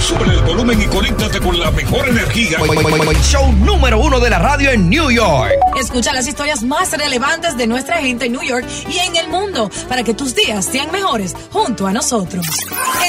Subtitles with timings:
[0.00, 2.58] Sube el volumen y conéctate con la mejor energía.
[3.22, 5.52] Show número uno de la radio en New York.
[5.80, 9.70] Escucha las historias más relevantes de nuestra gente en New York y en el mundo
[9.88, 12.44] para que tus días sean mejores junto a nosotros.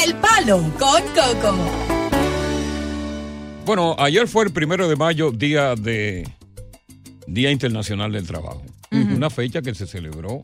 [0.05, 1.55] El Palo con Coco.
[3.65, 6.29] Bueno, ayer fue el primero de mayo, día de
[7.27, 8.63] Día Internacional del Trabajo.
[8.91, 10.41] Una fecha que se celebró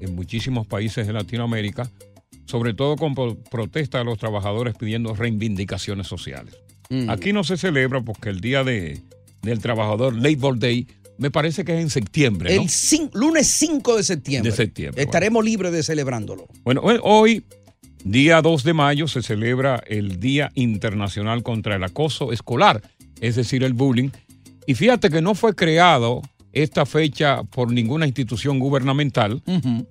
[0.00, 1.90] en muchísimos países de Latinoamérica,
[2.46, 6.54] sobre todo con pro- protesta de los trabajadores pidiendo reivindicaciones sociales.
[7.08, 9.00] Aquí no se celebra porque el Día de,
[9.40, 12.62] del Trabajador, Labor Day, me parece que es en septiembre, ¿no?
[12.62, 14.50] El cin- lunes 5 de septiembre.
[14.50, 16.48] De septiembre, Estaremos libres de celebrándolo.
[16.64, 17.44] Bueno, hoy- hoy,
[18.04, 22.82] día 2 de mayo, se celebra el Día Internacional contra el Acoso Escolar,
[23.20, 24.10] es decir, el bullying.
[24.66, 26.20] Y fíjate que no fue creado
[26.52, 29.42] esta fecha por ninguna institución gubernamental,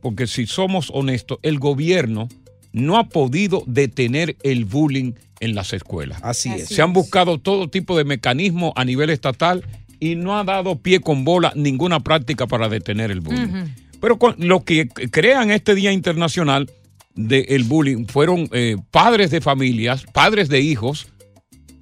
[0.02, 2.29] porque si somos honestos, el gobierno
[2.73, 6.19] no ha podido detener el bullying en las escuelas.
[6.23, 6.67] Así es.
[6.69, 9.66] Se han buscado todo tipo de mecanismos a nivel estatal
[10.00, 13.66] y no ha dado pie con bola ninguna práctica para detener el bullying.
[14.00, 16.69] Pero con- lo que crean este Día Internacional
[17.13, 21.08] del Bullying fueron eh, padres de familias, padres de hijos,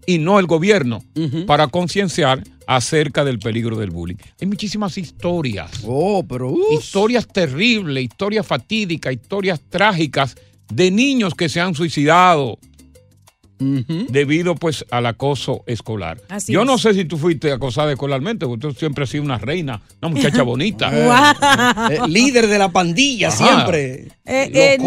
[0.07, 1.03] y no el gobierno,
[1.45, 4.15] para concienciar acerca del peligro del bullying.
[4.41, 5.69] Hay muchísimas historias.
[5.85, 6.49] Oh, pero.
[6.49, 10.35] uh, Historias terribles, historias fatídicas, historias trágicas
[10.69, 12.57] de niños que se han suicidado
[13.61, 16.21] debido pues al acoso escolar.
[16.29, 16.65] Así Yo es.
[16.65, 20.09] no sé si tú fuiste acosada escolarmente, porque tú siempre has sido una reina, una
[20.15, 20.89] muchacha bonita.
[21.91, 23.37] eh, líder de la pandilla Ajá.
[23.37, 24.07] siempre.
[24.25, 24.77] Eh, eh,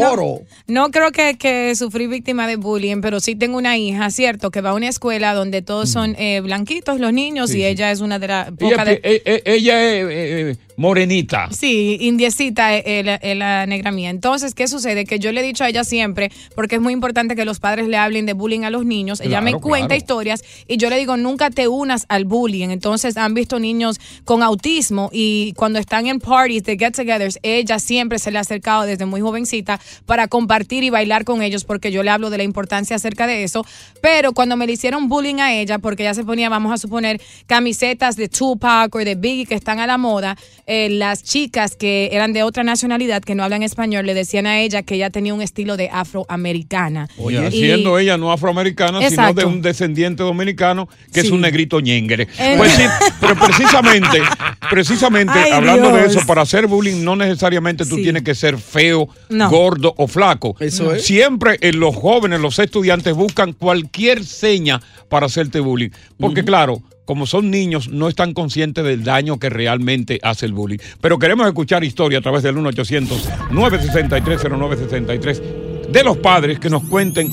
[0.68, 4.50] no, creo que, que sufrí víctima de bullying, pero sí tengo una hija, ¿cierto?
[4.50, 7.66] Que va a una escuela donde todos son eh, blanquitos los niños Sí, y sí.
[7.66, 8.92] ella es una de las Ella, pocas de...
[9.04, 11.48] eh, eh, ella es eh, eh, morenita.
[11.50, 14.10] Sí, indiecita es es la, es la negra mía.
[14.10, 15.04] Entonces, ¿qué sucede?
[15.04, 17.88] Que yo le he dicho a ella siempre, porque es muy importante que los padres
[17.88, 19.20] le hablen de bullying a los niños.
[19.20, 19.98] ella me cuenta claro.
[19.98, 22.70] historias y yo le digo, nunca te unas al bullying.
[22.70, 28.18] Entonces, han visto niños con autismo y cuando están en parties de get-togethers, ella siempre
[28.18, 32.02] se le ha acercado desde muy jovencita para compartir y bailar con ellos, porque yo
[32.02, 33.64] le hablo de la importancia acerca de eso.
[34.00, 37.20] Pero cuando me le hicieron bullying a ella, porque ella se ponía, vamos a suponer,
[37.46, 40.36] camisetas de Tupac o de Biggie que están a la moda,
[40.66, 44.60] eh, las chicas que eran de otra nacionalidad, que no hablan español, le decían a
[44.60, 47.08] ella que ella tenía un estilo de afroamericana.
[47.18, 51.80] Oye, Y- siendo ella no afroamericana, sino de un descendiente dominicano que es un negrito
[51.80, 52.28] ñengre.
[52.38, 52.54] Eh.
[52.56, 52.82] Pues sí,
[53.20, 54.18] pero precisamente,
[54.70, 58.02] precisamente Ay, hablando de eso, para hacer bullying no necesariamente tú Sí.
[58.02, 59.50] tienes que ser feo, No.
[59.50, 60.56] gordo o flaco.
[60.60, 61.04] Eso es.
[61.04, 65.90] Siempre eh, los jóvenes, los estudiantes buscan cualquier seña para hacerte bullying.
[66.18, 70.78] Porque claro, como son niños, no están conscientes del daño que realmente hace el bullying.
[71.00, 75.42] Pero queremos escuchar historia a través del 1-800-963-0963
[75.90, 77.32] de los padres que nos cuenten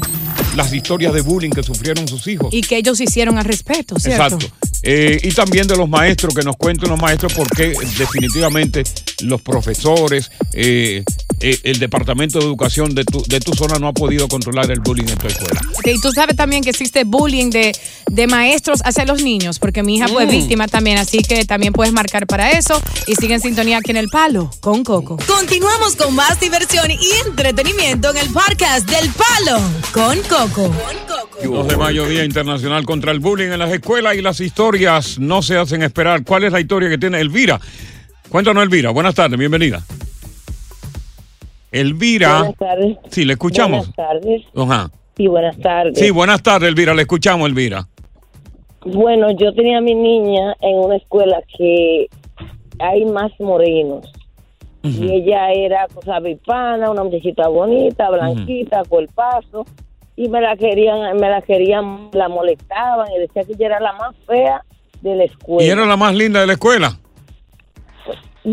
[0.56, 2.54] las historias de bullying que sufrieron sus hijos.
[2.54, 4.36] Y que ellos hicieron al respecto, ¿cierto?
[4.36, 4.56] Exacto.
[4.84, 8.84] Eh, y también de los maestros, que nos cuenten los maestros por qué definitivamente
[9.22, 11.04] los profesores, eh,
[11.42, 14.80] eh, el departamento de educación de tu, de tu zona no ha podido controlar el
[14.80, 15.62] bullying en tu escuela.
[15.78, 17.72] Ok, Y tú sabes también que existe bullying de,
[18.12, 20.30] de maestros hacia los niños, porque mi hija fue Mm.
[20.30, 22.82] víctima también, así que también puedes marcar para eso.
[23.08, 25.18] Y sigue en sintonía aquí en El Palo con Coco.
[25.28, 29.60] Continuamos con más diversión y entretenimiento en el podcast del Palo
[29.94, 30.74] con Coco.
[31.44, 35.42] 2 de mayo, Día Internacional contra el Bullying en las escuelas y las historias no
[35.42, 36.24] se hacen esperar.
[36.24, 37.60] ¿Cuál es la historia que tiene Elvira?
[38.28, 38.92] Cuéntanos, Elvira.
[38.92, 39.84] Buenas tardes, bienvenida.
[41.72, 42.40] Elvira.
[42.40, 42.98] Buenas tardes.
[43.10, 43.94] Sí, le escuchamos.
[43.96, 44.42] Buenas tardes.
[44.56, 44.92] Ajá.
[45.16, 46.00] Sí, buenas tardes.
[46.00, 46.94] Sí, buenas tardes, Elvira.
[46.94, 47.88] Le escuchamos, Elvira.
[48.86, 52.08] Bueno, yo tenía a mi niña en una escuela que
[52.80, 54.12] hay más morenos.
[54.82, 59.66] Y ella era, cosa hispana, una muchachita bonita, blanquita, cuerpazo.
[60.16, 63.94] Y me la querían, me la querían, la molestaban y decía que ella era la
[63.94, 64.64] más fea
[65.02, 65.64] de la escuela.
[65.64, 66.98] ¿Y era la más linda de la escuela?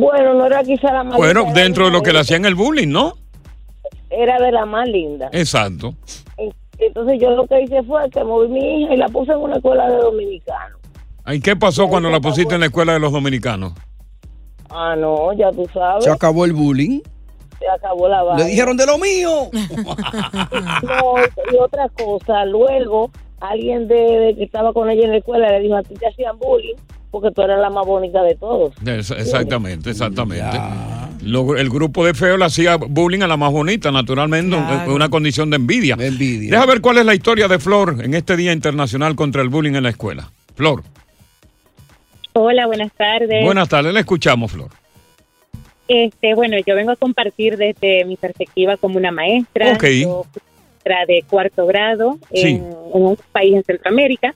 [0.01, 2.89] Bueno, no era quizá la más Bueno, dentro de lo que le hacían el bullying,
[2.89, 3.15] ¿no?
[4.11, 5.29] Era de la más linda.
[5.33, 5.95] Exacto.
[6.37, 9.39] En- Entonces yo lo que hice fue que moví mi hija y la puse en
[9.39, 10.79] una escuela de dominicanos.
[11.29, 13.73] ¿Y qué pasó cuando la pusiste en la escuela de los dominicanos?
[14.71, 16.05] Ah, no, ya tú sabes.
[16.05, 17.01] Se acabó el bullying.
[17.59, 18.45] Se acabó la Le vaina.
[18.45, 19.31] dijeron de lo mío.
[20.83, 21.15] No,
[21.53, 23.11] y otra cosa, luego
[23.41, 26.07] alguien de, de que estaba con ella en la escuela le dijo, a ti te
[26.09, 26.75] hacían bullying
[27.11, 28.73] porque tú eras la más bonita de todos.
[28.87, 30.59] Es- exactamente, exactamente.
[31.23, 34.95] Lo- el grupo de feo le hacía bullying a la más bonita, naturalmente, Claro.
[34.95, 35.97] una condición de envidia.
[35.99, 36.51] Envidia.
[36.51, 39.75] Deja ver cuál es la historia de Flor en este Día Internacional contra el Bullying
[39.75, 40.31] en la escuela.
[40.55, 40.83] Flor,
[42.35, 43.45] Hola, buenas tardes.
[43.45, 44.69] buenas tardes, le escuchamos, Flor.
[45.89, 49.73] Este, bueno, yo vengo a compartir desde mi perspectiva como una maestra.
[49.73, 49.85] Ok.
[50.03, 50.27] Yo
[51.09, 52.49] de cuarto grado Sí.
[52.51, 52.57] en,
[52.95, 54.33] en un país en Centroamérica,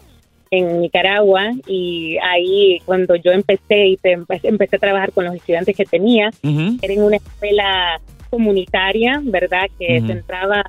[0.50, 5.34] en Nicaragua, y ahí cuando yo empecé y te- empe- empecé a trabajar con los
[5.34, 6.76] estudiantes que tenía, Ujú.
[6.82, 8.00] era en una escuela
[8.30, 9.66] comunitaria, ¿verdad?
[9.78, 10.08] Que Ujú.
[10.08, 10.64] centraba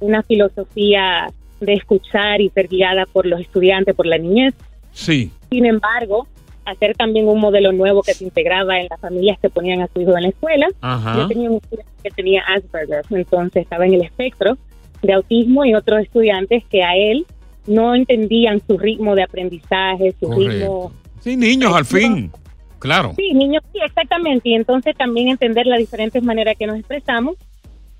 [0.00, 1.30] una filosofía
[1.60, 4.54] de escuchar y ser guiada por los estudiantes, por la niñez.
[4.92, 6.26] Sí, Sin embargo,
[6.64, 10.00] hacer también un modelo nuevo que se integraba en las familias que ponían a su
[10.00, 10.66] hijo en la escuela.
[10.80, 11.16] Ajá.
[11.16, 14.56] Yo tenía un estudiante que tenía Asperger, entonces estaba en el espectro
[15.02, 17.26] de autismo y otros estudiantes que a él
[17.66, 20.50] no entendían su ritmo de aprendizaje, su Correcto.
[20.50, 20.92] ritmo...
[21.20, 22.30] Sí, niños, al fin.
[22.78, 23.12] Claro.
[23.16, 24.48] Sí, niños, sí, exactamente.
[24.50, 27.36] Y entonces también entender las diferentes maneras que nos expresamos.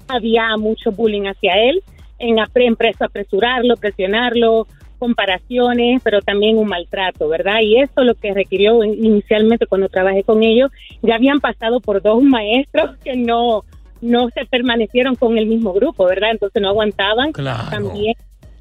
[0.09, 1.83] Había mucho bullying hacia él,
[2.19, 4.67] en, apre- en preso apresurarlo, presionarlo,
[4.99, 7.61] comparaciones, pero también un maltrato, ¿verdad?
[7.63, 10.71] Y eso lo que requirió in- inicialmente cuando trabajé con ellos,
[11.03, 13.65] ya habían pasado por dos maestros que no
[14.03, 16.31] no se permanecieron con el mismo grupo, ¿verdad?
[16.33, 17.71] Entonces no aguantaban Claro.
[17.71, 18.15] también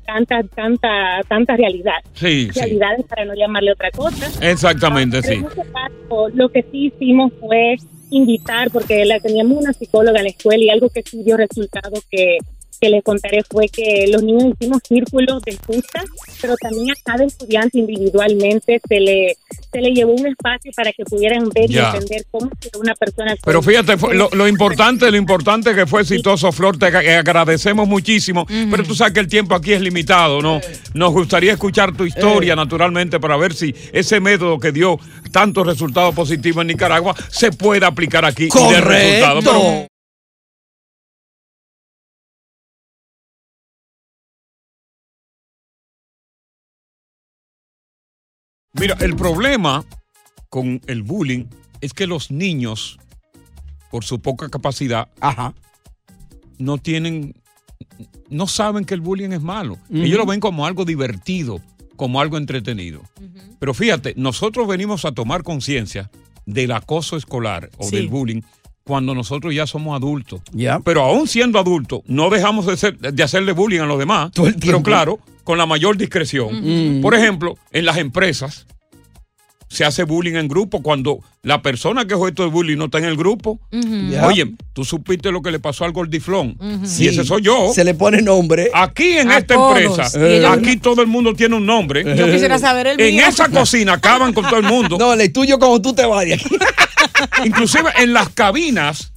[0.06, 2.04] tanta tanta tanta realidad.
[2.14, 2.60] Sí, sí.
[2.60, 4.28] Realidades para no llamarle otra cosa.
[4.42, 5.40] Exactamente, Pero sí.
[5.40, 7.76] en ese caso, lo que sí hicimos fue
[8.12, 11.92] invitar, porque la, teníamos una psicóloga en la escuela y algo que sí dio resultado
[12.10, 12.38] que,
[12.80, 16.04] que les contaré fue que los niños hicimos círculos de escucha,
[16.42, 19.38] pero también a cada estudiante individualmente se le
[19.72, 21.92] se le llevó un espacio para que pudieran ver Ya.
[21.94, 23.36] y entender cómo es una persona...
[23.44, 27.86] Pero fíjate, fue- lo, lo importante, lo importante que fue exitoso, Flor, te ag- agradecemos
[27.86, 30.62] muchísimo, pero tú sabes que el tiempo aquí es limitado, ¿no?
[30.94, 34.98] Nos gustaría escuchar tu historia, naturalmente, para ver si ese método que dio
[35.34, 39.44] tantos resultados positivos en Nicaragua se puede aplicar aquí y dé resultados.
[39.44, 39.88] Pero-
[48.80, 49.86] Mira, el problema
[50.50, 51.46] con el bullying
[51.82, 52.98] es que los niños,
[53.92, 55.54] por su poca capacidad, Ajá.
[56.58, 57.34] no tienen,
[58.30, 59.78] no saben que el bullying es malo.
[59.92, 61.62] Ellos lo ven como algo divertido,
[61.96, 63.02] como algo entretenido.
[63.60, 66.10] Pero fíjate, nosotros venimos a tomar conciencia
[66.46, 67.96] del acoso escolar o Sí.
[67.96, 68.42] del bullying
[68.84, 70.42] cuando nosotros ya somos adultos.
[70.52, 70.80] Ya.
[70.80, 74.32] Pero aún siendo adultos, no dejamos de, ser- de hacerle bullying a los demás.
[74.32, 77.00] Todo el Pero claro, con la mayor discreción.
[77.02, 78.66] Por ejemplo, en las empresas
[79.68, 82.98] se hace bullying en grupo cuando la persona que es objeto de bullying no está
[83.00, 83.60] en el grupo.
[84.24, 86.58] Oye, tú supiste lo que le pasó al gordiflón.
[86.84, 87.06] Sí.
[87.06, 87.72] Y ese soy yo.
[87.74, 88.70] Se le pone nombre.
[88.74, 89.78] Aquí en A esta todos.
[89.80, 92.04] empresa, aquí todo el mundo tiene un nombre.
[92.16, 93.26] Yo quisiera saber el En mío.
[93.28, 94.98] esa cocina acaban con todo el mundo.
[94.98, 96.46] No, el tuyo como tú te vas de aquí.
[97.46, 99.12] Inclusive en las cabinas,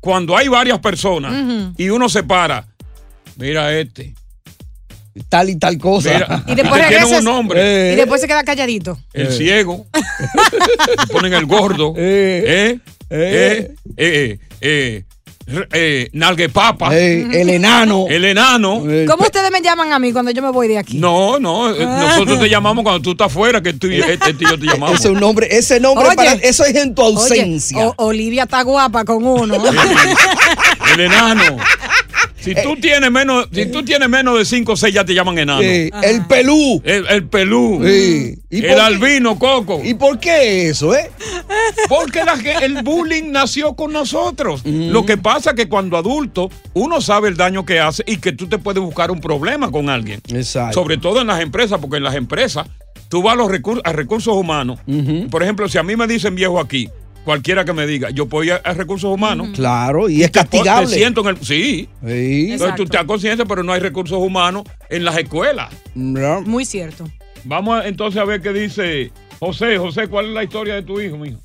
[0.00, 2.66] cuando hay varias personas y uno se para,
[3.36, 4.14] mira este,
[5.28, 6.12] tal y tal cosa.
[6.12, 8.98] mira, Y después regresas- un nombre, Y después se queda calladito.
[9.12, 9.86] el ciego,
[10.98, 15.04] le ponen el gordo, eh, eh, eh, eh, eh,
[15.72, 18.06] eh, nalguepapa, Eh, el enano.
[18.08, 18.82] el enano.
[18.90, 20.96] Eh, ¿Cómo ustedes me llaman a mí cuando yo me voy de aquí?
[20.96, 24.44] No, no, eh, nosotros te llamamos cuando tú estás afuera, que tú y este, este
[24.44, 24.98] yo te llamamos.
[24.98, 26.16] ese nombre, ese nombre Oye.
[26.16, 27.88] para eso es en tu Oye, ausencia.
[27.88, 29.54] o- Olivia está guapa con uno.
[30.94, 31.56] El enano.
[32.44, 35.38] Si tú tienes menos, si tú tienes menos de 5 o 6, ya te llaman
[35.38, 35.62] enano.
[35.62, 36.82] Eh, el pelú.
[36.84, 37.80] El, el pelú.
[37.84, 38.38] Sí.
[38.50, 39.80] ¿Y por El albino, Coco.
[39.82, 41.10] ¿Y por qué eso, eh?
[41.88, 44.62] Porque la el bullying nació con nosotros.
[44.64, 48.32] Lo que pasa es que cuando adulto, uno sabe el daño que hace y que
[48.32, 50.20] tú te puedes buscar un problema con alguien.
[50.28, 50.74] Exacto.
[50.74, 52.66] Sobre todo en las empresas, porque en las empresas
[53.08, 54.78] tú vas a los recursos, a recursos humanos.
[55.30, 56.88] Por ejemplo, si a mí me dicen viejo aquí,
[57.24, 59.48] cualquiera que me diga, yo puedo ir a, a recursos humanos.
[59.54, 60.86] Claro, y es Te castigable.
[60.86, 61.36] Me siento en el.
[61.38, 61.88] Sí.
[62.06, 62.48] Sí.
[62.52, 65.74] Entonces tú te das conciencia, pero no hay recursos humanos en las escuelas.
[65.94, 66.42] No.
[66.42, 67.04] Muy cierto.
[67.44, 69.78] Vamos a- entonces a ver qué dice José.
[69.78, 71.38] José, ¿cuál es la historia de tu hijo, mijo?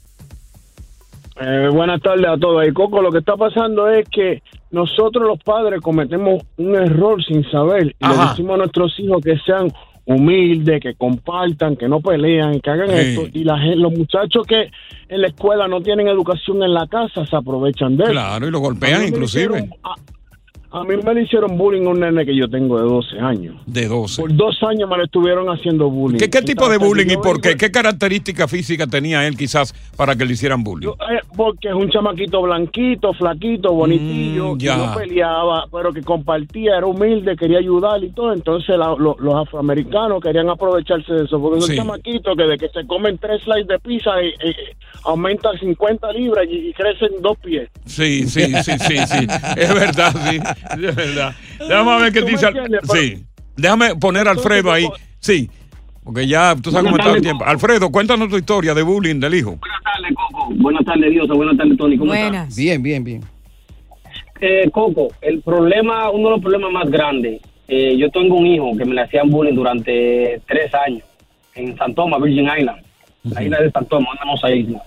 [1.41, 2.67] Eh, buenas tardes a todos.
[2.67, 7.49] Y Coco, lo que está pasando es que nosotros los padres cometemos un error sin
[7.49, 9.71] saber y le decimos a nuestros hijos que sean
[10.09, 12.95] humildes, que compartan, que no pelean, que hagan Sí.
[12.95, 13.27] esto.
[13.33, 14.71] Y la, los muchachos que
[15.07, 18.11] en la escuela no tienen educación en la casa se aprovechan de eso.
[18.13, 19.69] Claro, y lo golpean inclusive.
[19.83, 19.95] A,
[20.71, 23.55] A mí me le hicieron bullying a un nene que yo tengo de 12 años.
[23.65, 24.21] De 12.
[24.21, 26.19] Por dos años me le estuvieron haciendo bullying.
[26.19, 27.55] ¿Qué, qué tipo de bullying y por qué?
[27.57, 30.89] ¿Qué característica física tenía él quizás para que le hicieran bullying?
[30.89, 34.53] eh, porque es un chamaquito blanquito, flaquito, bonitillo.
[34.53, 34.77] Mm, que ya.
[34.77, 38.31] no peleaba, pero que compartía, era humilde, quería ayudar y todo.
[38.33, 41.39] Entonces la- lo- los afroamericanos querían aprovecharse de eso.
[41.41, 41.71] Porque es Sí.
[41.71, 44.53] un chamaquito que de que se comen tres slices de pizza eh, eh,
[45.03, 47.69] aumenta 50 libras y, y crecen dos pies.
[47.85, 49.27] Sí, sí, sí, sí, sí.
[49.57, 50.39] Es verdad, sí.
[50.71, 51.35] Es verdad.
[51.59, 52.45] Déjame ver qué ¿Tú me dice.
[52.47, 53.23] Al- Sí.
[53.55, 54.87] Déjame poner a Alfredo ahí.
[55.19, 55.49] Sí.
[56.03, 57.45] Porque ya tú sabes cómo está el tiempo.
[57.45, 59.59] Alfredo, cuéntanos tu historia de bullying del hijo.
[60.55, 61.33] Buenas tardes, Diosa.
[61.33, 61.97] Buenas tardes, Tony.
[61.97, 62.55] ¿Cómo Buenas.
[62.55, 63.21] Bien, bien, bien.
[64.41, 68.71] Eh, Coco, el problema, uno de los problemas más grandes, eh, yo tengo un hijo
[68.77, 71.03] que me le hacían bullying durante tres años
[71.55, 72.81] en San Tomás, Virgin Island,
[73.23, 74.81] la isla de San Tomás, una hermosa isla.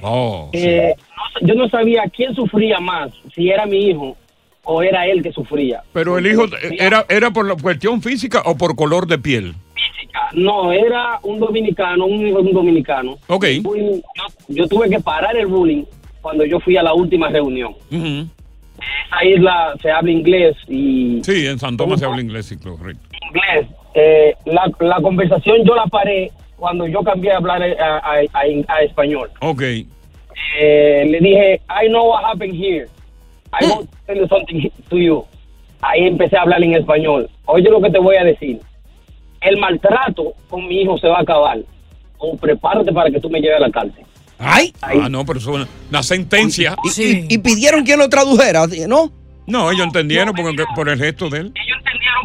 [0.00, 0.48] Oh.
[0.54, 0.94] Eh,
[1.42, 4.16] no- yo no sabía quién sufría más, si era mi hijo
[4.64, 5.82] o era él que sufría.
[5.92, 9.54] Pero el hijo, eh, ¿era, ¿era por la cuestión física o por color de piel?
[10.32, 13.18] No, era un dominicano, un hijo de un dominicano.
[13.28, 13.46] Ok.
[13.62, 15.84] Bullying, Yo, yo tuve que parar el bullying
[16.20, 17.74] cuando yo fui a la última reunión.
[17.92, 18.26] Ujú.
[19.06, 23.02] Esa isla se habla inglés y Sí, en San Tomás se habla inglés, sí, correcto.
[23.28, 23.66] inglés.
[23.94, 28.18] Eh, la, la conversación yo la paré cuando yo cambié a hablar eh, a, a-
[28.32, 29.30] a- a español.
[29.40, 29.62] Ok.
[29.62, 32.86] Eh, le dije, I know what happened here.
[33.60, 35.24] I want to tell you something to you.
[35.82, 37.28] Ahí empecé a hablar en español.
[37.46, 38.60] Oye lo que te voy a decir.
[39.40, 41.58] El maltrato con mi hijo se va a acabar.
[42.18, 44.04] O prepárate para que tú me lleves a la cárcel.
[44.38, 44.72] ¡Ay!
[44.82, 46.74] Ah, no, pero eso es una, una sentencia.
[46.96, 49.12] Y, y- y pidieron que lo tradujera, ¿no?
[49.46, 51.52] No, ellos entendieron porque, por el gesto de él.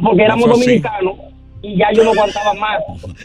[0.01, 0.61] Porque éramos Eso sí.
[0.61, 1.13] dominicanos
[1.61, 2.79] y ya yo no aguantaba más.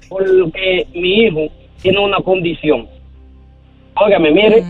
[0.08, 1.40] Porque mi hijo
[1.80, 2.88] tiene una condición.
[3.94, 4.64] Óigame, mire,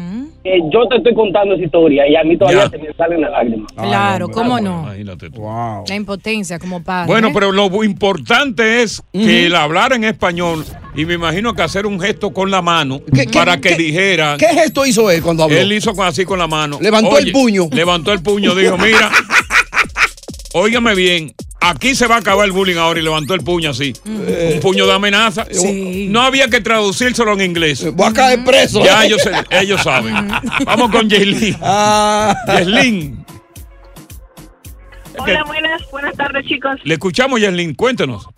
[0.45, 2.71] que yo te estoy contando esa historia y a mí todavía Ya.
[2.71, 3.73] se me salen las lágrimas.
[3.73, 4.83] Claro, ¿cómo no?
[4.83, 5.43] Imagínate tú.
[5.89, 7.07] La impotencia como padre.
[7.07, 7.31] Bueno, ¿eh?
[7.33, 10.63] pero lo importante es que él hablara en español
[10.95, 13.01] y me imagino que hacer un gesto con la mano
[13.33, 14.37] para que dijera.
[14.39, 15.57] ¿Qué gesto hizo él cuando habló?
[15.57, 16.79] Él hizo así con la mano.
[16.79, 17.69] Levantó el puño.
[17.73, 19.11] Levantó el puño, dijo, mira,
[20.53, 21.35] óigame bien,
[21.71, 23.93] aquí se va a acabar el bullying ahora y levantó el puño así.
[24.05, 25.47] Un puño de amenaza.
[26.09, 27.93] No había que traducírselo en inglés.
[27.95, 28.85] Voy a caer preso.
[28.85, 30.15] Ya ellos, ellos saben.
[30.65, 31.57] Vamos con Jaylin.
[31.61, 32.35] Ah.
[35.17, 36.81] Hola, buenas, buenas tardes, chicos.
[36.85, 38.29] le escuchamos, Jaylin, cuéntenos.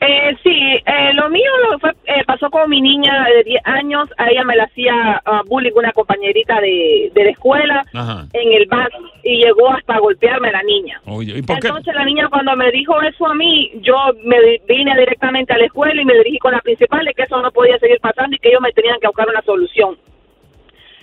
[0.00, 4.08] Eh, sí, eh, lo mío lo fue, eh, pasó con mi niña de 10 años.
[4.16, 8.26] A ella me la hacía ah, bullying una compañerita de, de la escuela Ajá.
[8.32, 11.02] en el bus y llegó hasta golpearme a la niña.
[11.04, 11.68] Oye, ¿y por qué?
[11.68, 15.66] Entonces la niña cuando me dijo eso a mí, yo me vine directamente a la
[15.66, 18.38] escuela y me dirigí con la principal de que eso no podía seguir pasando y
[18.38, 19.98] que ellos me tenían que buscar una solución.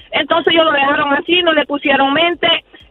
[0.10, 2.48] Entonces ellos lo dejaron así, no le pusieron mente.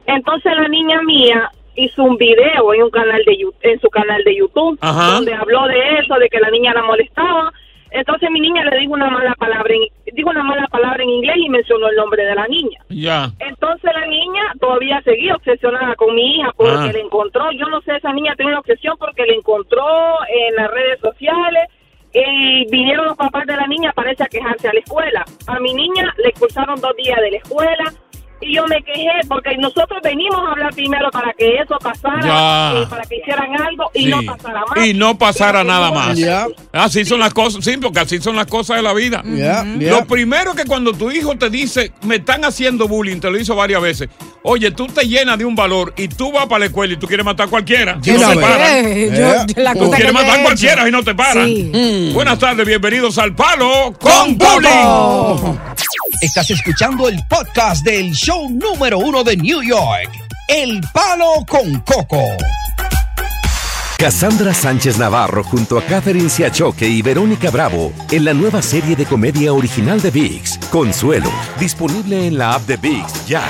[0.07, 4.37] Entonces la niña mía hizo un video en un canal de en su canal de
[4.37, 5.13] YouTube Ajá.
[5.17, 7.53] donde habló de eso, de que la niña la molestaba.
[7.91, 11.37] Entonces mi niña le dijo una mala palabra, en, dijo una mala palabra en inglés
[11.39, 12.79] y mencionó el nombre de la niña.
[12.89, 13.31] Ya.
[13.39, 16.91] Entonces la niña todavía seguía obsesionada con mi hija porque Ah.
[16.93, 19.85] le encontró, yo no sé, esa niña tiene una obsesión porque le encontró
[20.29, 21.69] en las redes sociales
[22.13, 25.25] y vinieron los papás de la niña, parece a quejarse a la escuela.
[25.47, 27.85] A mi niña le expulsaron dos días de la escuela
[28.41, 32.21] y yo me quejé porque nosotros venimos a hablar primero para que eso pasara,
[32.75, 32.83] Ya.
[32.83, 34.09] y para que hicieran algo y Sí.
[34.11, 34.87] no pasara más.
[34.87, 36.19] Y no pasara nada más.
[36.19, 36.47] Ya.
[36.73, 39.23] Así son las cosas, sí, porque así son las cosas de la vida.
[39.25, 39.91] Ya, ya.
[39.91, 43.57] Lo primero que cuando tu hijo te dice, me están haciendo bullying, te lo hizo
[43.57, 44.09] varias veces.
[44.43, 47.07] Oye, tú te llenas de un valor y tú vas para la escuela y tú
[47.09, 47.99] quieres matar a cualquiera.
[48.03, 48.61] Si no te paran.
[48.87, 49.11] Eh,
[49.57, 51.47] yo- la tú quieres que matar a cualquiera y no te paran.
[51.47, 52.11] Sí.
[52.15, 55.57] Buenas tardes, bienvenidos al Palo con Bullying.
[56.23, 60.11] Estás escuchando el podcast del show número uno de New York,
[60.49, 62.21] El Palo con Coco.
[63.99, 69.07] Cassandra Sánchez Navarro junto a Catherine Siachoque y Verónica Bravo en la nueva serie de
[69.07, 71.31] comedia original de VIX, Consuelo,
[71.61, 73.49] disponible en la app de VIX ya.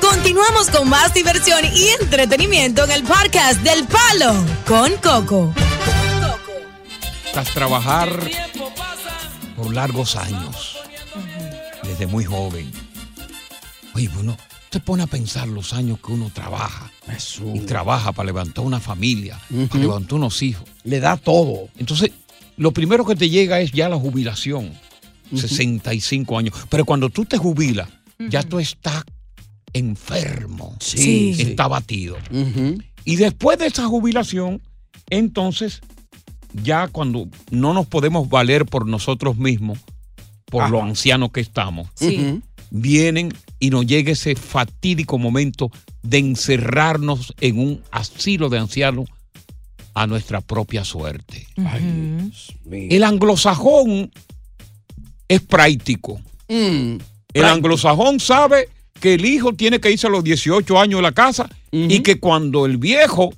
[0.00, 4.34] Continuamos con más diversión y entretenimiento en el podcast del Palo
[4.68, 5.52] con Coco.
[7.32, 8.08] Tras trabajar
[9.56, 10.79] por largos años,
[12.00, 12.70] desde muy joven.
[13.94, 14.36] Oye, bueno,
[14.70, 16.90] te pone a pensar los años que uno trabaja.
[17.52, 19.38] Y trabaja para levantar una familia,
[19.68, 20.64] para levantar unos hijos.
[20.84, 21.68] Le da todo.
[21.76, 22.10] Entonces,
[22.56, 24.72] lo primero que te llega es ya la jubilación.
[25.34, 26.54] 65 años.
[26.70, 27.88] Pero cuando tú te jubilas,
[28.18, 29.04] ya tú estás
[29.74, 30.76] enfermo.
[30.80, 31.42] Sí, sí.
[31.42, 32.16] Está batido.
[33.04, 34.62] Y después de esa jubilación,
[35.10, 35.80] entonces,
[36.62, 39.78] ya cuando no nos podemos valer por nosotros mismos,
[40.50, 42.40] por lo ancianos que estamos, Sí.
[42.70, 45.70] vienen y nos llegue ese fatídico momento
[46.02, 49.06] de encerrarnos en un asilo de ancianos
[49.94, 51.46] a nuestra propia suerte.
[52.90, 54.10] El anglosajón
[55.28, 56.20] es práctico.
[57.32, 58.68] el anglosajón sabe
[59.00, 62.18] que el hijo tiene que irse a los 18 años de la casa y que
[62.20, 63.32] cuando el viejo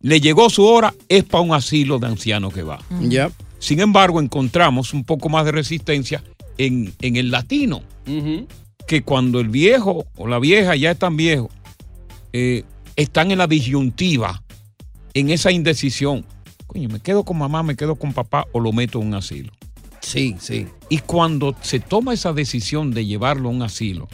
[0.00, 2.78] le llegó su hora es para un asilo de ancianos que va.
[3.02, 3.30] Ya.
[3.58, 6.22] Sin embargo, encontramos un poco más de resistencia
[6.58, 7.82] en, en el latino,
[8.86, 11.50] que cuando el viejo o la vieja ya están viejos,
[12.32, 12.64] eh,
[12.96, 14.42] están en la disyuntiva,
[15.14, 16.24] en esa indecisión.
[16.66, 19.52] Coño, me quedo con mamá, me quedo con papá o lo meto en un asilo.
[20.00, 20.66] Sí, sí.
[20.88, 24.08] Y cuando se toma esa decisión de llevarlo a un asilo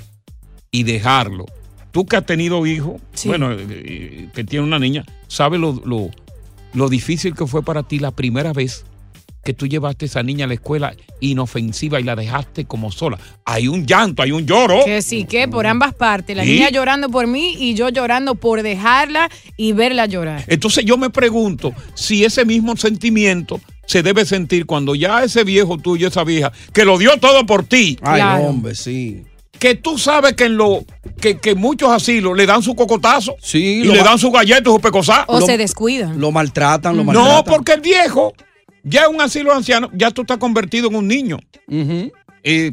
[0.71, 1.47] y dejarlo,
[1.93, 6.11] tú que has tenido hijos, bueno, eh, eh, que tiene una niña, sabes lo, lo,
[6.73, 8.85] lo difícil que fue para ti la primera vez
[9.45, 13.19] que tú llevaste a esa niña a la escuela inofensiva y la dejaste como sola.
[13.45, 14.85] Hay un llanto, hay un lloro.
[14.85, 16.37] Que sí, que por ambas partes.
[16.37, 16.53] La Sí.
[16.53, 20.45] niña llorando por mí y yo llorando por dejarla y verla llorar.
[20.47, 25.77] Entonces yo me pregunto si ese mismo sentimiento se debe sentir cuando ya ese viejo
[25.79, 27.99] tuyo, esa vieja, que lo dio todo por ti.
[28.03, 29.23] Ay, hombre, sí.
[29.59, 30.85] Que tú sabes que en lo
[31.21, 34.73] que, que muchos asilos le dan su cocotazo Sí, y le dan su galleta y
[34.73, 35.25] su pecosá.
[35.29, 36.19] O se descuidan.
[36.21, 37.33] Lo maltratan, lo maltratan.
[37.35, 38.33] No, porque el viejo,
[38.85, 41.39] ya en un asilo de ancianos, ya tú estás convertido en un niño.
[42.43, 42.73] Eh,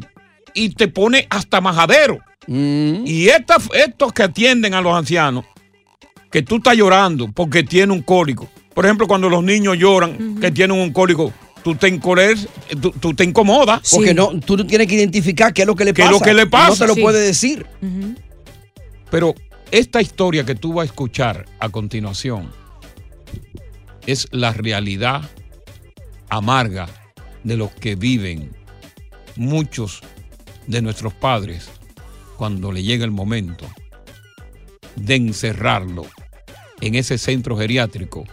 [0.54, 2.18] y te pone hasta majadero.
[2.46, 5.44] Y esta- estos que atienden a los ancianos,
[6.30, 8.48] que tú estás llorando porque tiene un cólico.
[8.74, 11.90] Por ejemplo, cuando los niños lloran que tienen un cólico, tú te,
[12.80, 13.90] tú, tú te incomodas.
[13.90, 16.14] Porque no, tú tienes que identificar qué es lo que le ¿Qué pasa.
[16.14, 16.68] es lo que le pasa?
[16.70, 17.00] No te lo Sí.
[17.02, 17.66] puede decir.
[19.10, 19.34] Pero
[19.70, 22.50] esta historia que tú vas a escuchar a continuación
[24.06, 25.22] es la realidad
[26.32, 26.88] amarga
[27.44, 28.50] de los que viven
[29.36, 30.00] muchos
[30.66, 31.68] de nuestros padres
[32.38, 33.66] cuando le llega el momento
[34.96, 36.06] de encerrarlo
[36.80, 38.24] en ese centro geriátrico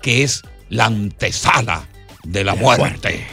[0.00, 1.88] que es la antesala
[2.22, 3.26] de la muerte.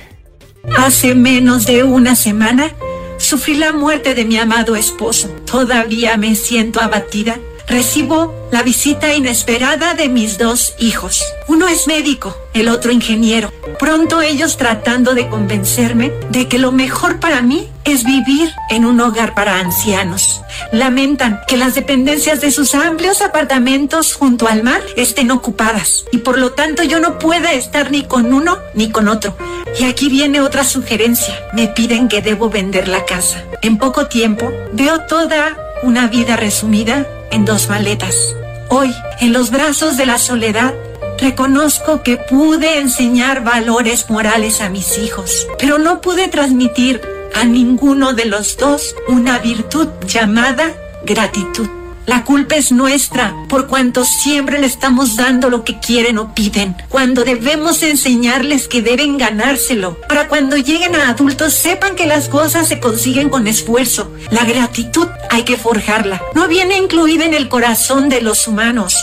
[0.76, 2.72] Hace menos de una semana
[3.18, 5.30] sufrí la muerte de mi amado esposo.
[5.46, 7.38] Todavía me siento abatida.
[7.68, 11.24] Recibo la visita inesperada de mis dos hijos.
[11.48, 13.52] Uno es médico, el otro ingeniero.
[13.80, 19.02] Pronto ellos tratando de convencerme de que lo mejor para mí es vivir en un
[19.02, 20.42] hogar para ancianos.
[20.72, 26.38] Lamentan que las dependencias de sus amplios apartamentos junto al mar estén ocupadas y por
[26.38, 29.36] lo tanto yo no pueda estar ni con uno ni con otro.
[29.80, 31.36] Y aquí viene otra sugerencia.
[31.54, 33.44] Me piden que debo vender la casa.
[33.62, 38.16] En poco tiempo veo toda una vida resumida en dos maletas.
[38.70, 40.74] Hoy, en los brazos de la soledad,
[41.20, 47.02] reconozco que pude enseñar valores morales a mis hijos, pero no pude transmitir
[47.36, 50.74] a ninguno de los dos una virtud llamada
[51.06, 51.68] gratitud.
[52.06, 56.76] La culpa es nuestra por cuanto siempre le estamos dando lo que quieren o piden,
[56.90, 62.68] cuando debemos enseñarles que deben ganárselo, para cuando lleguen a adultos sepan que las cosas
[62.68, 64.12] se consiguen con esfuerzo.
[64.30, 68.96] La gratitud hay que forjarla, no viene incluida en el corazón de los humanos,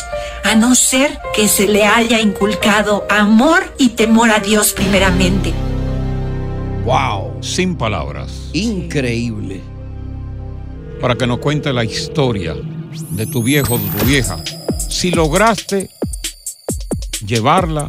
[0.44, 5.52] a no ser que se le haya inculcado amor y temor a Dios primeramente.
[6.84, 7.32] Wow.
[7.40, 8.50] Sin palabras.
[8.52, 9.60] Increíble.
[11.00, 12.54] Para que nos cuente la historia
[13.11, 14.42] de tu viejo, de tu vieja.
[14.88, 15.90] Si lograste
[17.24, 17.88] llevarla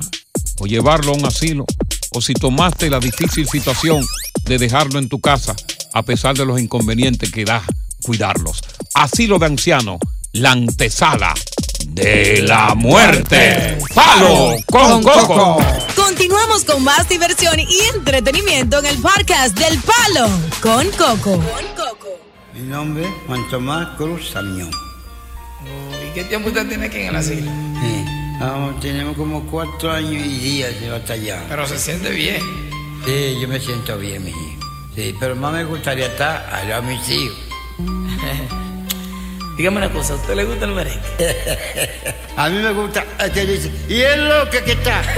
[0.59, 1.65] o llevarlo a un asilo,
[2.11, 4.05] o si tomaste la difícil situación
[4.43, 5.55] de dejarlo en tu casa
[5.93, 7.63] a pesar de los inconvenientes que da
[8.03, 8.61] cuidarlos.
[8.93, 9.99] Asilo de ancianos,
[10.33, 11.33] la antesala
[11.87, 13.77] de la muerte.
[13.93, 15.57] ¡Palo con coco!
[15.95, 20.29] Continuamos con más diversión y entretenimiento en el podcast del Palo
[20.61, 21.41] con Coco.
[22.53, 24.69] Mi nombre es Juan Tomás Cruz Samión.
[26.07, 27.51] ¿Y qué tiempo usted tiene aquí en el asilo?
[27.81, 28.05] Sí.
[28.39, 31.43] Vamos, tenemos como cuatro años y días de hasta allá.
[31.47, 32.41] Pero se siente bien.
[33.05, 34.65] Sí, yo me siento bien, mi hijo.
[34.95, 37.37] Sí, pero más me gustaría estar al lado de mis hijos.
[39.57, 40.99] Dígame una cosa, ¿a usted le gusta el merengue?
[42.35, 45.01] A mí me gusta, dice, y es lo que, está.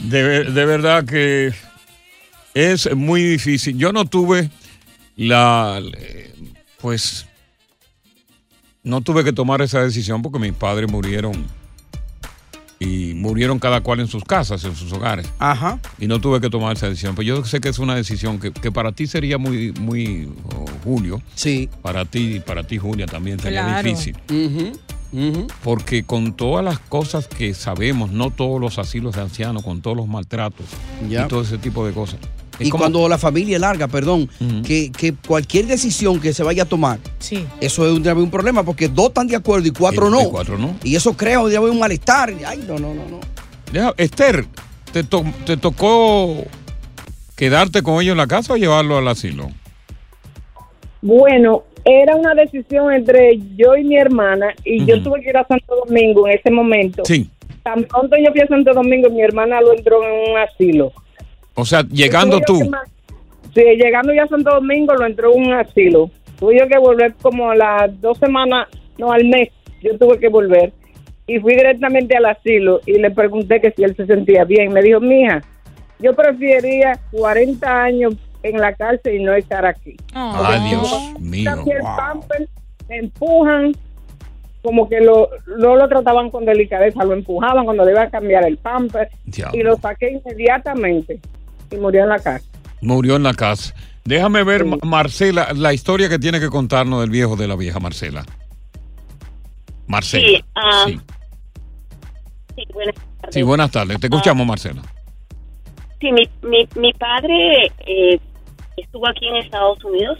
[0.00, 1.52] De, de verdad que
[2.54, 3.76] es muy difícil.
[3.76, 4.50] Yo no tuve
[5.16, 5.80] la,
[6.80, 7.26] pues,
[8.82, 11.46] no tuve que tomar esa decisión porque mis padres murieron
[12.78, 15.28] y murieron cada cual en sus casas, en sus hogares.
[15.38, 15.78] Ajá.
[15.98, 17.14] Y no tuve que tomar esa decisión.
[17.14, 20.64] Pero yo sé que es una decisión que, que para ti sería muy, muy, oh,
[20.82, 21.20] Julio.
[21.34, 21.68] Sí.
[21.82, 23.86] Para ti, para ti, Julia, también sería Claro.
[23.86, 24.16] difícil.
[25.62, 29.96] Porque con todas las cosas que sabemos, no todos los asilos de ancianos, con todos
[29.96, 30.64] los maltratos
[31.06, 32.18] y todo ese tipo de cosas,
[32.60, 34.28] y cuando la familia es larga, perdón,
[34.66, 37.44] que, que cualquier decisión que se vaya a tomar, Sí.
[37.60, 40.22] eso es un, problema, porque dos están de acuerdo y cuatro Y- no.
[40.22, 40.76] y cuatro no.
[40.84, 42.32] Y eso crea un malestar.
[42.46, 43.94] Ay, no, no, no, no.
[43.96, 44.44] Esther,
[44.92, 46.44] ¿te, to- ¿te tocó
[47.36, 49.48] quedarte con ellos en la casa o llevarlo al asilo?
[51.02, 55.46] Bueno, era una decisión entre yo y mi hermana y yo tuve que ir a
[55.46, 57.02] Santo Domingo en ese momento.
[57.04, 57.30] Sí.
[57.62, 60.92] Tan pronto yo fui a Santo Domingo, mi hermana lo entró en un asilo.
[61.54, 62.70] O sea, llegando tú.
[63.54, 66.10] Sí, llegando ya a Santo Domingo lo entró en un asilo.
[66.38, 69.50] Tuve yo que volver como a las dos semanas, no, al mes,
[69.82, 70.72] yo tuve que volver.
[71.26, 74.72] Y fui directamente al asilo y le pregunté que si él se sentía bien.
[74.72, 75.42] Me dijo, mija,
[75.98, 79.96] yo preferiría 40 años en la cárcel y no estar aquí.
[80.14, 81.50] Ay, Dios mío.
[81.66, 82.48] El pamper,
[82.88, 83.72] me empujan,
[84.62, 88.46] como que lo, no lo trataban con delicadeza, lo empujaban cuando le iba a cambiar
[88.46, 89.58] el pamper Diablo.
[89.58, 91.20] y lo saqué inmediatamente
[91.70, 92.44] y murió en la casa.
[92.80, 93.74] Murió en la casa.
[94.04, 97.78] Déjame ver, Ma- Marcela, la historia que tiene que contarnos del viejo de la vieja,
[97.78, 98.24] Marcela.
[99.86, 100.26] Marcela.
[100.26, 101.00] Sí, ah, sí.
[102.56, 103.34] sí, buenas tardes.
[103.34, 104.00] Sí, buenas tardes.
[104.00, 104.82] Te escuchamos, Marcela.
[106.00, 108.18] Sí, mi, mi, mi padre eh,
[108.76, 110.18] estuvo aquí en Estados Unidos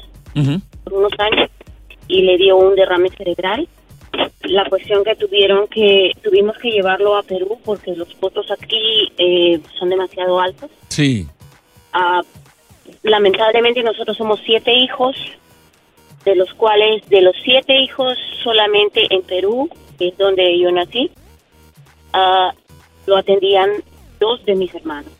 [0.84, 1.50] por unos años
[2.08, 3.66] y le dio un derrame cerebral.
[4.42, 9.60] La cuestión que tuvieron que tuvimos que llevarlo a Perú porque los costos aquí eh,
[9.78, 10.70] son demasiado altos.
[10.88, 11.26] Sí.
[11.92, 12.22] Ah,
[13.02, 15.16] lamentablemente nosotros somos siete hijos,
[16.24, 21.10] de los cuales de los siete hijos solamente en Perú, que es donde yo nací,
[22.12, 22.52] ah,
[23.06, 23.70] lo atendían
[24.18, 25.10] dos de mis hermanos.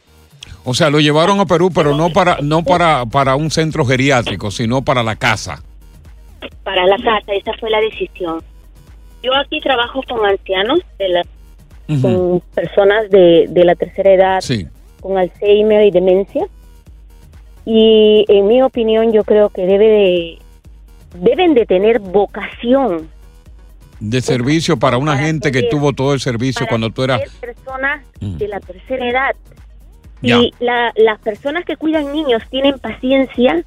[0.64, 4.50] O sea, lo llevaron a Perú, pero no para no para, para un centro geriátrico,
[4.50, 5.62] sino para la casa.
[6.64, 8.42] para la casa, esa fue la decisión.
[9.22, 11.26] Yo aquí trabajo con ancianos, de la-
[12.00, 14.66] con personas de, de la tercera edad, Sí.
[15.00, 16.46] con Alzheimer y demencia.
[17.66, 20.38] Y en mi opinión yo creo que debe de,
[21.14, 23.08] deben de tener vocación
[24.00, 27.20] De servicio para una gente que tuvo todo el servicio cuando tú eras.
[27.40, 28.36] personas Mm.
[28.38, 29.34] de la tercera edad.
[30.22, 30.38] Ya.
[30.38, 33.62] Si la- las personas que cuidan niños tienen paciencia,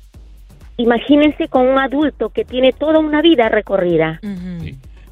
[0.78, 4.20] imagínense con un adulto que tiene toda una vida recorrida.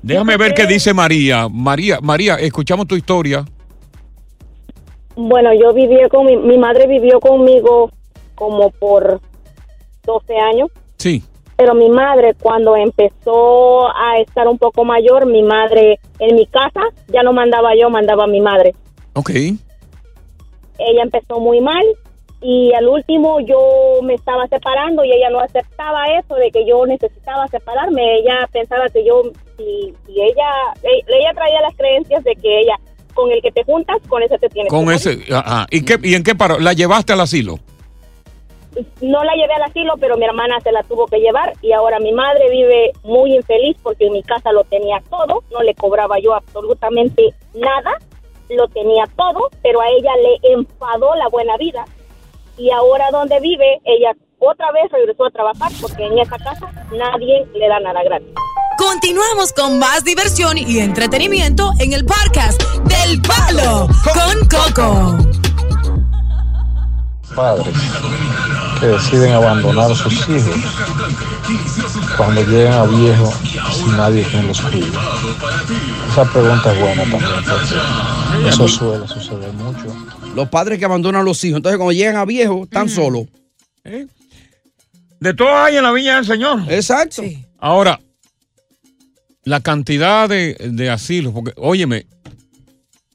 [0.04, 1.48] Déjame ver qué dice María.
[1.50, 3.46] María, María, escuchamos tu historia.
[5.16, 7.92] Bueno, yo viví con mi, mi madre vivió conmigo
[8.42, 9.22] como por
[10.04, 11.22] 12 años, Sí.
[11.58, 16.82] pero mi madre cuando empezó a estar un poco mayor, mi madre en mi casa
[17.10, 18.74] ya no mandaba yo, mandaba mi madre.
[19.14, 19.30] Ok.
[19.30, 21.84] Ella empezó muy mal
[22.42, 23.60] y al último yo
[24.02, 28.02] me estaba separando y ella no aceptaba eso de que yo necesitaba separarme.
[28.22, 29.22] Ella pensaba que yo,
[29.58, 30.50] si ella,
[30.82, 32.74] e- ella traía las creencias de que ella,
[33.14, 34.96] con el que te juntas, con ese te tienes que Con morir.
[35.00, 35.20] ese.
[35.32, 35.68] ajá.
[35.70, 36.58] ¿Y, qué, ¿Y en qué paró?
[36.60, 37.60] ¿La llevaste al asilo?
[39.02, 42.00] No la llevé al asilo, pero mi hermana se la tuvo que llevar y ahora
[42.00, 46.20] mi madre vive muy infeliz porque en mi casa lo tenía todo, no le cobraba
[46.20, 47.98] yo absolutamente nada,
[48.50, 51.86] lo tenía todo, pero a ella le enfadó la buena vida
[52.58, 57.46] y ahora donde vive, ella otra vez regresó a trabajar porque en esa casa nadie
[57.54, 58.34] le da nada gratis.
[58.78, 65.18] Continuamos con más diversión y entretenimiento en el podcast del Palo con Coco.
[67.36, 67.76] padres
[68.82, 70.56] que deciden abandonar a sus hijos
[72.18, 73.34] cuando llegan a viejos
[73.76, 74.88] sin nadie quien los cuide?
[76.12, 79.96] Esa pregunta es buena también, porque eso suele suceder mucho.
[80.36, 81.58] Los padres que abandonan a los hijos.
[81.58, 83.28] Entonces, cuando llegan a viejos, están solos.
[85.20, 86.64] De todo hay en la viña del Señor.
[86.70, 87.22] Exacto.
[87.60, 88.00] Ahora,
[89.44, 92.08] la cantidad de, de asilos, porque, óyeme,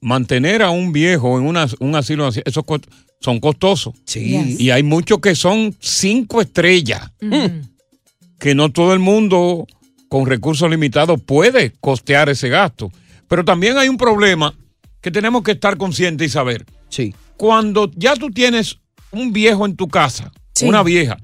[0.00, 2.82] mantener a un viejo en una- un asilo así, esos cos-
[3.20, 3.94] son costosos.
[4.04, 4.56] Sí.
[4.58, 7.10] Y hay muchos que son cinco estrellas,
[8.38, 9.66] que no todo el mundo
[10.08, 12.92] con recursos limitados puede costear ese gasto.
[13.28, 14.54] Pero también hay un problema
[15.00, 16.64] que tenemos que estar conscientes y saber.
[16.88, 17.14] Sí.
[17.36, 18.78] Cuando ya tú tienes
[19.10, 21.18] un viejo en tu casa, una vieja,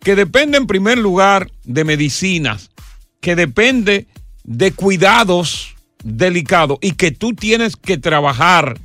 [0.00, 2.70] que depende en primer lugar de medicinas,
[3.20, 4.06] que depende
[4.42, 8.78] de cuidados delicados y que tú tienes que trabajar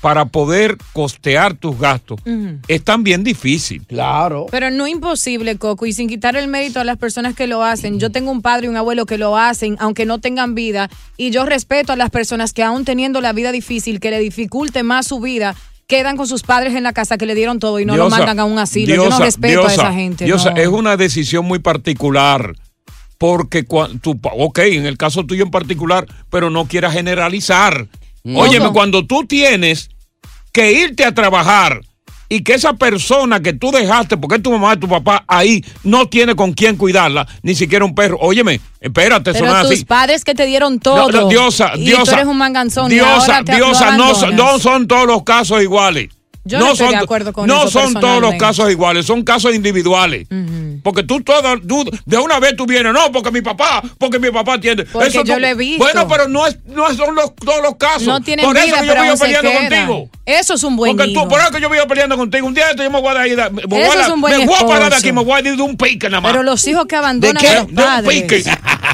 [0.00, 2.20] para poder costear tus gastos,
[2.68, 3.84] es también difícil.
[3.86, 4.46] Claro.
[4.50, 8.00] Pero no imposible, Coco, y sin quitar el mérito a las personas que lo hacen.
[8.00, 11.30] Yo tengo un padre y un abuelo que lo hacen, aunque no tengan vida, y
[11.30, 15.06] yo respeto a las personas que aún teniendo la vida difícil, que le dificulte más
[15.06, 15.54] su vida,
[15.86, 18.38] quedan con sus padres en la casa que le dieron todo y no lo mandan
[18.38, 18.94] a un asilo.
[18.94, 20.24] yo no Diosa, respeto a esa gente.
[20.24, 20.56] Diosa, no.
[20.56, 22.54] es una decisión muy particular.
[23.18, 27.86] Porque cuando tú, ok, en el caso tuyo en particular, pero no quieras generalizar.
[28.24, 28.40] No.
[28.40, 28.72] Óyeme, No.
[28.72, 29.88] cuando tú tienes
[30.52, 31.80] que irte a trabajar
[32.28, 35.64] y que esa persona que tú dejaste, porque es tu mamá y tu papá, ahí
[35.82, 38.18] no tiene con quién cuidarla, ni siquiera un perro.
[38.20, 39.84] Óyeme, espérate, Pero no tus así.
[39.84, 41.10] padres que te dieron No, todo.
[41.10, 42.04] no, diosa, y diosa.
[42.04, 42.90] tú eres un manganzón.
[42.90, 46.10] y Diosa, ahora te- lo diosa, no, no son todos los casos iguales.
[46.44, 49.54] Yo no estoy de acuerdo con no eso son todos los casos iguales, son casos
[49.54, 50.26] individuales.
[50.82, 54.30] Porque tú todo, tú de una vez tú vienes, no, porque mi papá, porque mi
[54.30, 54.84] papá tiene.
[54.84, 55.84] Porque yo no- lo he visto.
[55.84, 58.04] Bueno, pero no es, no son los, todos los casos.
[58.04, 60.10] No tienen Por eso vida, que yo vivo peleando contigo.
[60.30, 61.22] Eso es un buen Porque hijo.
[61.22, 62.46] tú, por eso que yo vivo peleando contigo.
[62.46, 64.20] Un día de esto yo me voy a, ir, me voy Eso a, es un
[64.20, 66.20] buen me voy a parar de aquí, me voy a ir de un pique nada
[66.20, 66.32] más.
[66.32, 67.56] Pero los hijos que abandonan ¿De a qué?
[67.58, 68.22] los De un padres.
[68.22, 68.44] pique.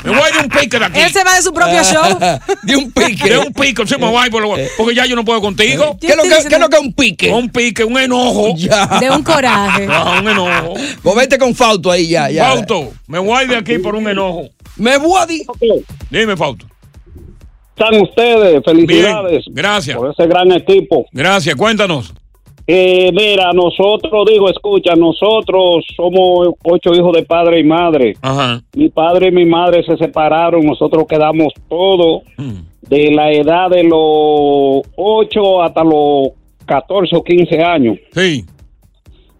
[0.04, 1.00] Me voy a ir de un pique de aquí.
[1.00, 2.18] Él se va de su propio show.
[2.62, 3.28] de un pique.
[3.28, 5.96] De un pique, sí, me voy, porque ya yo no puedo contigo.
[6.00, 7.30] ¿Qué es lo que, es lo que es un pique?
[7.32, 8.54] Un pique, un enojo.
[9.00, 9.86] De un coraje.
[9.98, 10.74] Ah, un enojo.
[11.02, 12.30] Vos vete con Fausto ahí ya.
[12.30, 12.46] ya.
[12.46, 14.48] Fausto, me voy de aquí por un enojo.
[14.76, 15.44] Me voy a di-
[16.10, 16.66] Dime, Fausto.
[17.78, 19.44] Están ustedes, felicidades.
[19.44, 19.96] Bien, gracias.
[19.98, 21.04] Por ese gran equipo.
[21.12, 22.14] Gracias, cuéntanos.
[22.66, 28.14] Eh, mira, nosotros, digo, escucha, nosotros somos ocho hijos de padre y madre.
[28.22, 28.60] Ajá.
[28.74, 32.60] Mi padre y mi madre se separaron, nosotros quedamos todos Mm.
[32.88, 36.30] de la edad de los ocho hasta los
[36.66, 37.98] 14 o 15 años.
[38.12, 38.44] Sí.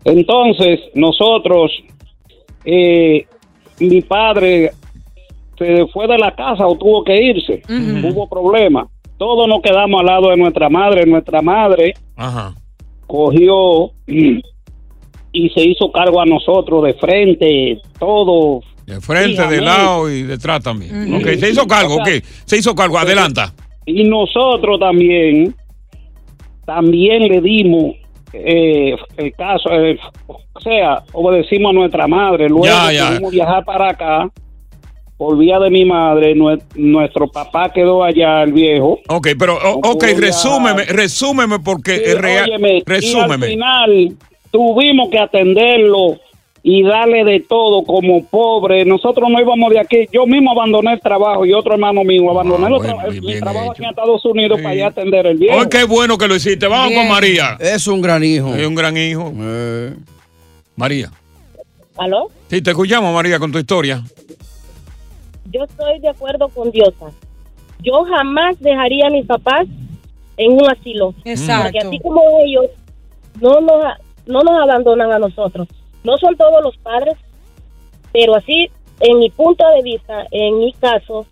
[0.04, 1.72] Entonces, nosotros,
[2.64, 3.26] eh,
[3.80, 4.70] mi padre
[5.58, 8.88] se fue de la casa o tuvo que irse, hubo problemas.
[9.18, 11.06] Todos nos quedamos al lado de nuestra madre.
[11.06, 12.54] Nuestra madre Ajá.
[13.06, 14.42] cogió y,
[15.54, 18.60] se hizo cargo a nosotros de frente, todo.
[18.86, 21.14] De frente, Sí, de lado y detrás también.
[21.14, 22.24] Ok, se hizo cargo, O sea, ok.
[22.44, 23.52] Se hizo cargo, adelanta.
[23.84, 25.54] Y nosotros también,
[26.64, 27.96] también le dimos
[28.32, 32.48] eh, el caso, eh, o sea, obedecimos a nuestra madre.
[32.48, 33.18] Luego Ya, ya.
[33.30, 34.30] viajar para acá
[35.16, 36.34] por vía de mi madre.
[36.34, 38.98] Nue- nuestro papá quedó allá, el viejo.
[39.08, 42.44] Ok, pero, o- ok, resúmeme, resúmeme porque Sí, es real.
[42.50, 43.46] óyeme, Y al Resúmeme.
[43.46, 44.12] final
[44.50, 46.18] tuvimos que atenderlo
[46.62, 48.84] y darle de todo como pobre.
[48.84, 50.06] Nosotros no íbamos de aquí.
[50.12, 53.90] Yo mismo abandoné el trabajo y otro hermano mío abandoné el mi trabajo aquí en
[53.90, 55.58] Estados Unidos para ir a atender el viejo.
[55.58, 56.66] Hoy qué bueno que lo hiciste.
[56.66, 57.56] Vamos con María.
[57.60, 58.52] Es un gran hijo.
[58.54, 59.32] Es un gran hijo.
[59.38, 59.94] Eh.
[60.74, 61.10] María.
[61.96, 62.30] ¿Aló?
[62.50, 64.02] Sí, te escuchamos, María, con tu historia.
[65.50, 67.10] Yo estoy de acuerdo con Diosa.
[67.80, 69.66] Yo jamás dejaría a mis papás
[70.36, 71.14] en un asilo.
[71.24, 71.64] Exacto.
[71.64, 72.66] Porque así como ellos
[73.40, 73.84] no nos,
[74.26, 75.68] no nos abandonan a nosotros.
[76.04, 77.16] No son todos los padres,
[78.12, 81.26] pero así, en mi punto de vista, en mi caso,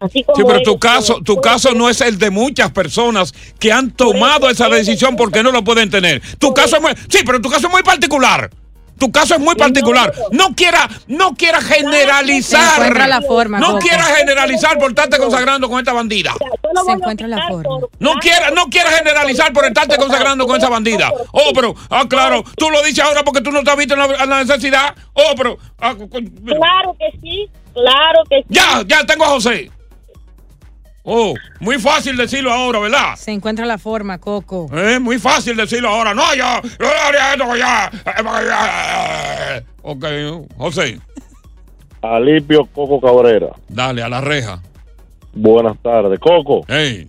[0.00, 3.72] así como Sí, pero tu caso, tu caso no es el de muchas personas que
[3.72, 6.22] han tomado esa decisión porque no lo pueden tener.
[6.38, 8.50] Tu caso es muy, sí, pero tu caso es muy particular.
[8.98, 10.12] Tu caso es muy particular.
[10.30, 12.74] No quiera, no quiera generalizar.
[12.78, 13.78] Encuentra la forma, No Coco.
[13.80, 16.32] quiera generalizar por estarte consagrando con esta bandida.
[16.86, 17.86] Se encuentra la forma.
[17.98, 21.10] No quiera, no quiera generalizar por estarte consagrando con esa bandida.
[21.32, 24.00] Oh, pero, ah, claro, tú lo dices ahora porque tú no te has visto en
[24.00, 24.94] la, en la necesidad.
[25.12, 28.46] Oh, pero, ah, Claro que sí, claro que sí.
[28.48, 29.70] ya, ya tengo a José.
[31.06, 33.14] Oh, muy fácil decirlo ahora, ¿verdad?
[33.16, 34.68] Se encuentra la forma, Coco.
[34.74, 36.14] Es muy fácil decirlo ahora.
[36.14, 36.44] No, yo,
[36.80, 37.90] yo haría esto ya.
[39.82, 40.04] Ok,
[40.56, 40.98] José,
[42.00, 43.48] Alipio Coco Cabrera.
[43.68, 44.60] dale a la reja.
[45.34, 46.18] Buenas tardes.
[46.20, 46.62] Coco.
[46.68, 47.06] Hey.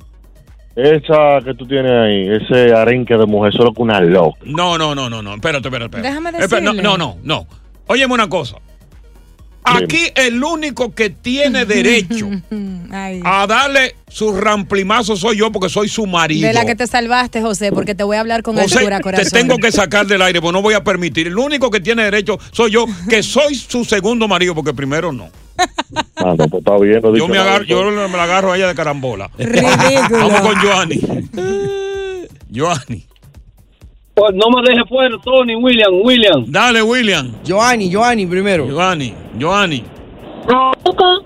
[0.75, 4.39] Esa que tú tienes ahí, ese arenque de mujer, solo que una loca.
[4.43, 5.35] No, no, no, no, no.
[5.35, 6.09] Espérate, espérate, espérate.
[6.09, 6.83] Déjame Espera, no, decirle.
[6.83, 7.47] no, no, no.
[7.87, 8.57] Óyeme una cosa.
[9.65, 12.29] Aquí el único que tiene derecho
[13.23, 16.47] a darle su ramplimazo soy yo porque soy su marido.
[16.47, 19.03] De la que te salvaste, José, porque te voy a hablar con José, altura, te
[19.03, 19.31] corazón.
[19.31, 21.27] tengo que sacar del aire, porque no voy a permitir.
[21.27, 25.29] El único que tiene derecho soy yo, que soy su segundo marido, porque primero no.
[26.15, 27.01] Ah, no, pues está bien.
[27.01, 29.29] no Yo me, agarro, yo me la agarro a ella de carambola.
[29.37, 30.29] Ridículo.
[30.29, 31.01] Vamos con Joanny.
[32.53, 33.05] Joanny.
[34.15, 36.45] Pues no me deje fuera, Tony, William, William.
[36.47, 37.33] Dale, William.
[37.45, 38.65] Joanny, Joanny primero.
[38.65, 39.83] Joanny, Joanny.
[40.47, 41.25] Coco.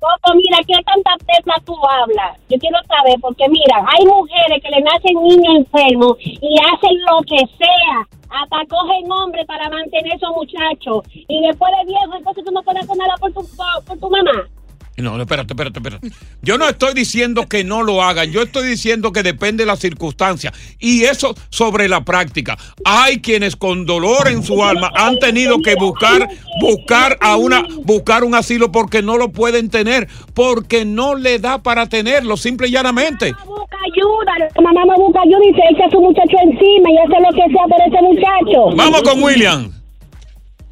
[0.00, 2.36] Coco, mira, ¿qué tanta tecla tú hablas?
[2.50, 7.22] Yo quiero saber, porque mira, hay mujeres que le nacen niños enfermos y hacen lo
[7.22, 11.04] que sea, hasta cogen hombre para mantener a esos muchachos.
[11.12, 14.10] Y después de viejo, entonces tú no puedes hacer nada por tu, por, por tu
[14.10, 14.48] mamá.
[14.96, 16.08] No, no, espérate, espérate, espérate.
[16.42, 19.80] Yo no estoy diciendo que no lo hagan, yo estoy diciendo que depende de las
[19.80, 20.54] circunstancias.
[20.78, 22.56] Y eso sobre la práctica.
[22.84, 26.28] Hay quienes con dolor en su alma han tenido que buscar,
[26.60, 31.62] buscar a una, buscar un asilo porque no lo pueden tener, porque no le da
[31.62, 33.32] para tenerlo, simple y llanamente.
[33.46, 37.20] Busca ayuda, la mamá busca ayuda y se echa a su muchacho encima y hace
[37.20, 38.76] lo que sea por ese muchacho.
[38.76, 39.83] Vamos con William.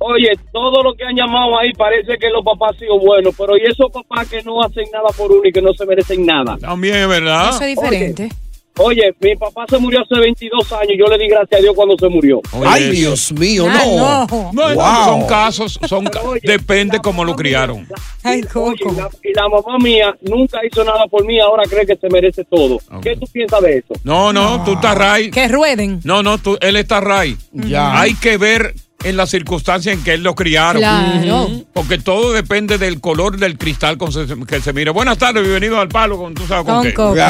[0.04, 3.56] Oye, todo lo que han llamado ahí parece que los papás han sido buenos, pero
[3.56, 6.56] ¿y esos papás que no hacen nada por uno y que no se merecen nada?
[6.58, 7.50] También es verdad.
[7.50, 8.24] Eso es diferente.
[8.24, 8.41] Oye,
[9.20, 11.94] mi papá se murió hace 22 años y yo le di gracias a Dios cuando
[11.98, 12.40] se murió.
[12.66, 14.26] Ay, Dios mío, no.
[14.26, 15.04] No, no, Wow.
[15.04, 17.86] son casos, son ca- depende cómo lo criaron.
[18.24, 21.96] Oye, y la, y la mamá mía nunca hizo nada por mí, ahora cree que
[21.96, 22.78] se merece todo.
[23.02, 23.94] ¿Qué tú piensas de eso?
[24.04, 25.32] No, no, tú estás right.
[25.34, 26.00] Que rueden.
[26.04, 27.38] No, no, tú, él está right.
[27.52, 28.00] Ya.
[28.00, 30.80] Hay que ver en las circunstancias en que él lo criaron.
[30.80, 31.48] Claro.
[31.72, 34.90] Porque todo depende del color del cristal con se- que se mire.
[34.92, 37.20] Buenas tardes, bienvenido al palo con tú sabes con, Con qué.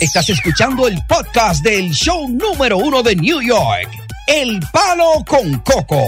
[0.00, 3.88] Estás escuchando el podcast del show número uno de New York,
[4.26, 6.00] El Palo con Coco.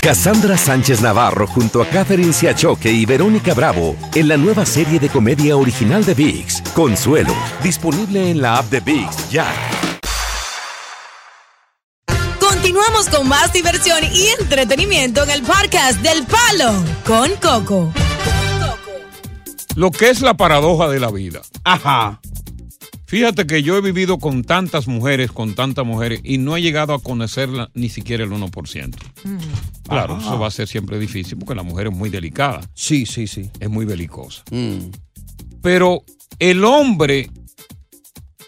[0.00, 5.08] Cassandra Sánchez Navarro junto a Catherine Siachoque y Verónica Bravo en la nueva serie de
[5.08, 9.46] comedia original de VIX, Consuelo, disponible en la app de VIX ya.
[12.40, 16.72] Continuamos con más diversión y entretenimiento en el podcast del Palo
[17.04, 17.92] con Coco.
[19.76, 21.42] Lo que es la paradoja de la vida.
[21.62, 22.18] Ajá.
[23.06, 26.92] Fíjate que yo he vivido con tantas mujeres, con tantas mujeres, y no he llegado
[26.92, 28.96] a conocerla ni siquiera el 1%.
[29.88, 30.26] Claro, Ajá.
[30.26, 32.60] eso va a ser siempre difícil porque la mujer es muy delicada.
[32.74, 33.48] Sí, sí, sí.
[33.60, 34.42] Es muy belicosa.
[34.50, 34.90] Mm.
[35.62, 36.02] Pero
[36.40, 37.30] el hombre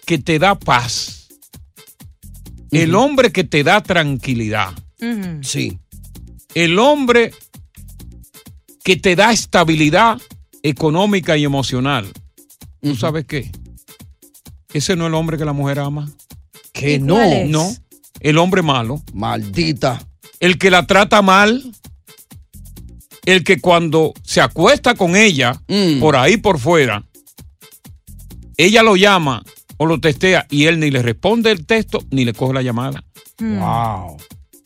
[0.05, 1.29] que te da paz,
[2.71, 4.73] el hombre que te da tranquilidad,
[5.41, 5.79] Sí.
[6.53, 7.31] el hombre
[8.83, 10.19] que te da estabilidad
[10.63, 12.07] económica y emocional,
[12.81, 13.49] ¿tú sabes qué?
[14.73, 16.09] Ese no es el hombre que la mujer ama.
[16.73, 17.17] Que ¿Y no.
[17.47, 17.75] No,
[18.19, 19.01] el hombre malo.
[19.13, 20.01] Maldita.
[20.39, 21.63] El que la trata mal.
[23.25, 25.99] El que cuando se acuesta con ella, Mm.
[25.99, 27.03] por ahí por fuera,
[28.57, 29.43] ella lo llama
[29.77, 33.03] o lo testea y él ni le responde el texto ni le coge la llamada.
[33.39, 34.17] Wow.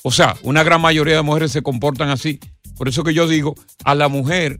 [0.03, 2.39] O sea, una gran mayoría de mujeres se comportan así.
[2.77, 4.57] Por eso que yo digo, a la mujer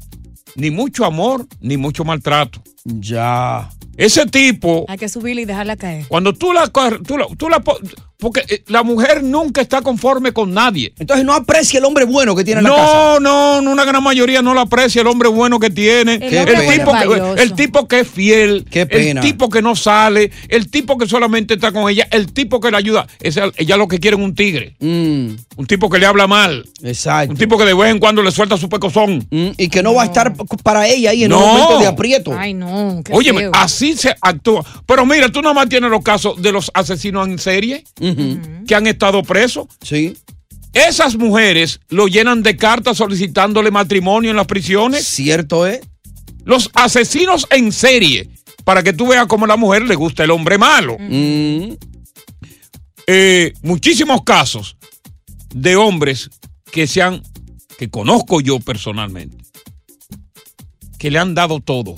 [0.56, 2.62] ni mucho amor ni mucho maltrato.
[2.86, 3.69] Ya.
[3.97, 6.08] Ese tipo, Hay que subirla y dejarla caer.
[6.08, 7.62] cuando tú la, tú la, tú la
[8.23, 10.93] porque eh, la mujer nunca está conforme con nadie.
[10.97, 13.19] Entonces no aprecia el hombre bueno que tiene en la No, casa.
[13.21, 16.15] no, no, una gran mayoría no la aprecia el hombre bueno que tiene.
[16.15, 17.03] El El, tipo es
[17.36, 18.65] que, el tipo que es fiel.
[18.69, 19.21] Qué pena.
[19.21, 20.31] El tipo que no sale.
[20.49, 22.07] El tipo que solamente está con ella.
[22.12, 23.05] El tipo que la ayuda.
[23.19, 24.75] Ese- ella lo que quiere es un tigre.
[24.79, 26.65] Mm, Un tipo que le habla mal.
[26.81, 27.31] exacto.
[27.33, 29.27] Un tipo que de vez en cuando le suelta su pecozón.
[29.29, 30.33] Mm, y que no va a estar
[30.63, 31.39] para ella ahí en No.
[31.39, 32.33] un momento de aprieto.
[32.38, 33.01] Ay, no.
[33.03, 33.51] Qué Oye, feo.
[33.53, 34.63] así se actúa.
[34.86, 37.83] Pero mira, tú nada más tienes los casos de los asesinos en serie
[38.67, 39.67] Que han estado presos.
[39.82, 40.15] Sí.
[40.73, 45.06] Esas mujeres lo llenan de cartas solicitándole matrimonio en las prisiones.
[45.06, 45.82] Cierto es.
[46.45, 48.30] Los asesinos en serie,
[48.63, 50.97] para que tú veas cómo a la mujer le gusta el hombre malo.
[53.08, 54.76] Eh, muchísimos casos
[55.54, 56.30] de hombres
[56.71, 57.21] que se han,
[57.78, 59.38] que conozco yo personalmente,
[60.97, 61.95] que le han dado todo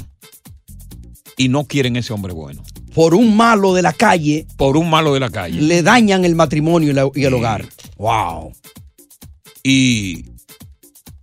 [1.37, 2.63] y no quieren ese hombre bueno.
[2.95, 5.61] Por un malo de la calle Por un malo de la calle.
[5.61, 7.65] le dañan el matrimonio y, la- y el hogar.
[7.97, 8.53] Wow.
[9.63, 10.25] Y,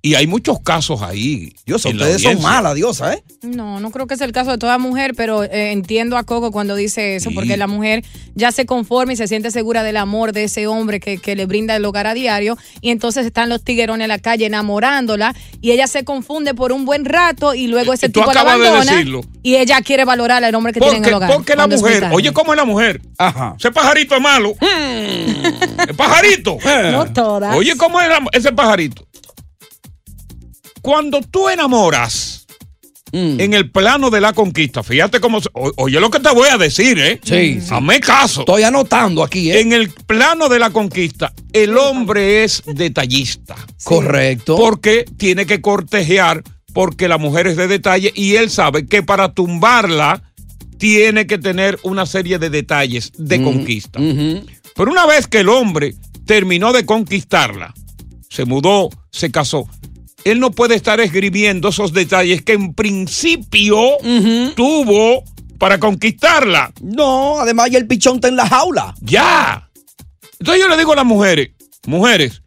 [0.04, 1.54] y hay muchos casos ahí.
[1.64, 3.22] Dios, en la ustedes son malas, diosa, ¿eh?
[3.42, 6.50] No, no creo que sea el caso de toda mujer, pero eh, entiendo a Coco
[6.50, 10.32] cuando dice eso, porque la mujer ya se conforma y se siente segura del amor
[10.32, 13.62] de ese hombre que, que le brinda el hogar a diario, y entonces están los
[13.62, 17.92] tiguerones en la calle enamorándola, y ella se confunde por un buen rato, y luego
[17.92, 19.20] ese Tú tipo la de abandona, decirlo.
[19.44, 21.32] y ella quiere valorar al hombre que tiene en el Porque, hogar.
[21.36, 23.00] porque la mujer, oye, ¿cómo es la mujer?
[23.18, 23.54] Ajá.
[23.58, 24.54] Ese pajarito es malo.
[25.88, 26.58] El pajarito.
[26.92, 27.56] No todas.
[27.56, 29.06] Oye, ¿cómo es la- ese pajarito?
[30.82, 32.40] Cuando tú enamoras
[33.14, 33.40] Mm.
[33.40, 35.38] en el plano de la conquista, fíjate cómo.
[35.52, 37.20] o- oye, lo que te voy a decir, ¿eh?
[37.22, 37.66] Sí, sí.
[37.70, 38.40] Hazme caso.
[38.40, 39.60] Estoy anotando aquí, ¿eh?
[39.60, 43.54] En el plano de la conquista, el hombre es detallista.
[43.84, 44.56] Correcto.
[44.56, 46.42] Porque tiene que cortejear,
[46.72, 50.22] porque la mujer es de detalle y él sabe que para tumbarla
[50.78, 54.00] tiene que tener una serie de detalles de Mm, conquista.
[54.74, 57.74] Pero una vez que el hombre terminó de conquistarla,
[58.30, 59.68] se mudó, se casó,
[60.24, 63.80] él no puede estar escribiendo esos detalles que en principio
[64.54, 65.24] tuvo
[65.58, 66.72] para conquistarla.
[66.80, 68.94] No, además ya el pichón está en la jaula.
[69.00, 69.68] Ya.
[70.38, 71.50] Entonces yo le digo a las mujeres,
[71.86, 72.42] mujeres,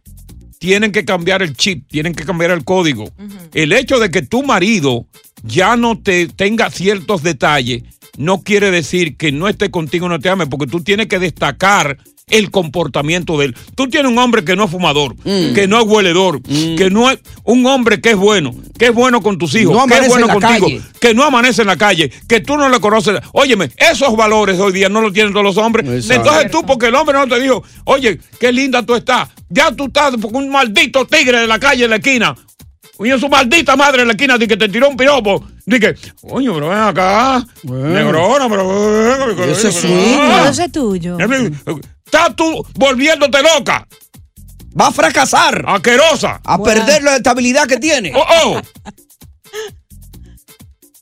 [0.59, 3.09] tienen que cambiar el chip, tienen que cambiar el código.
[3.53, 5.05] El hecho de que tu marido
[5.43, 7.83] ya no te tenga ciertos detalles
[8.17, 11.97] no quiere decir que no esté contigo, no te ame, porque tú tienes que destacar
[12.27, 13.55] el comportamiento de él.
[13.75, 15.53] Tú tienes un hombre que no es fumador, Mm.
[15.53, 19.21] que no es hueledor, que no es un hombre que es bueno, que es bueno
[19.21, 20.81] con tus hijos, No que es bueno contigo, calle.
[20.99, 23.19] que no amanece en la calle, que tú no le conoces.
[23.31, 25.85] Óyeme, esos valores hoy día no los tienen todos los hombres.
[25.87, 26.29] Exacto.
[26.29, 29.85] Entonces tú, porque el hombre no te dijo, oye, qué linda tú estás, ya tú
[29.85, 32.35] estás con un maldito tigre de la calle en la esquina.
[32.97, 35.45] Coño, su maldita madre en la esquina de que te tiró un piropo.
[35.65, 37.45] Dije, coño, pero ven acá.
[37.63, 39.43] Negrona, pero.
[39.51, 40.49] Ese es suyo.
[40.49, 41.17] Ese es tuyo.
[42.05, 43.87] Estás tú volviéndote loca.
[44.79, 45.63] Va a fracasar.
[45.67, 46.41] Asquerosa.
[46.43, 48.13] A perder la estabilidad que tiene.
[48.15, 48.61] Oh, oh.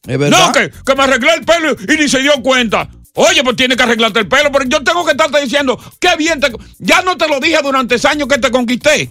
[0.06, 0.48] ¿Es verdad?
[0.48, 2.90] No, que, que me arreglé el pelo y ni se dio cuenta.
[3.16, 6.40] Oye, pues tiene que arreglarte el pelo, pero yo tengo que estarte diciendo, qué bien
[6.40, 6.52] te...
[6.80, 9.10] Ya no te lo dije durante años que te conquisté.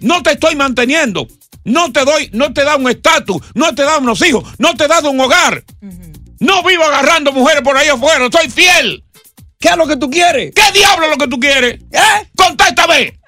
[0.00, 1.28] No te estoy manteniendo.
[1.64, 4.86] No te doy, no te da un estatus, no te da unos hijos, no te
[4.86, 5.64] da un hogar.
[6.40, 9.04] No vivo agarrando mujeres por ahí afuera, soy fiel.
[9.58, 10.52] ¿Qué es lo que tú quieres?
[10.54, 11.80] ¿Qué diablo es lo que tú quieres?
[11.90, 12.30] ¿Eh?
[12.36, 13.18] Contéstame.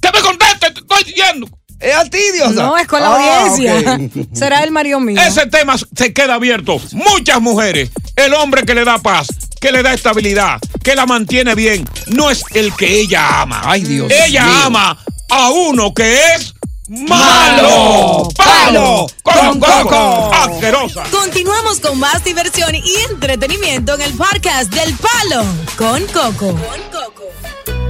[0.00, 1.48] que me conteste, te estoy diciendo.
[1.80, 2.62] Es a ti, Diosa.
[2.62, 3.98] No, es con la Ah, audiencia.
[4.32, 5.20] Será el Mario mío.
[5.20, 6.80] Ese tema se queda abierto.
[6.92, 9.26] Muchas mujeres, el hombre que le da paz,
[9.60, 13.62] que le da estabilidad, que la mantiene bien, no es el que ella ama.
[13.64, 14.98] Ay, Dios Ella ama
[15.30, 16.54] a uno que es
[16.88, 17.62] malo.
[17.68, 18.28] Malo.
[18.36, 19.06] Palo.
[19.22, 19.82] Con Con coco.
[19.82, 20.34] coco.
[20.34, 21.02] Asquerosa.
[21.10, 25.44] Continuamos con más diversión y entretenimiento en el podcast del Palo
[25.76, 26.54] con Coco.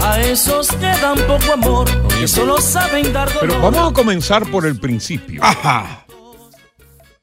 [0.02, 3.48] A esos que dan poco amor, que solo saben dar dolor.
[3.48, 5.42] Pero vamos a comenzar por el principio.
[5.42, 6.06] Ajá.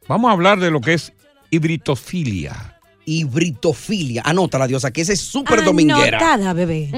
[0.08, 1.14] Vamos a hablar de lo que es
[1.52, 2.80] hibritofilia.
[3.06, 4.24] Hibritofilia.
[4.26, 6.18] Anótala, Diosa, que esa es súper dominguera.
[6.18, 6.90] Anotada, bebé.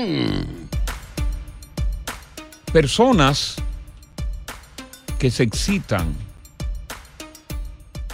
[2.73, 3.55] Personas
[5.19, 6.13] que se excitan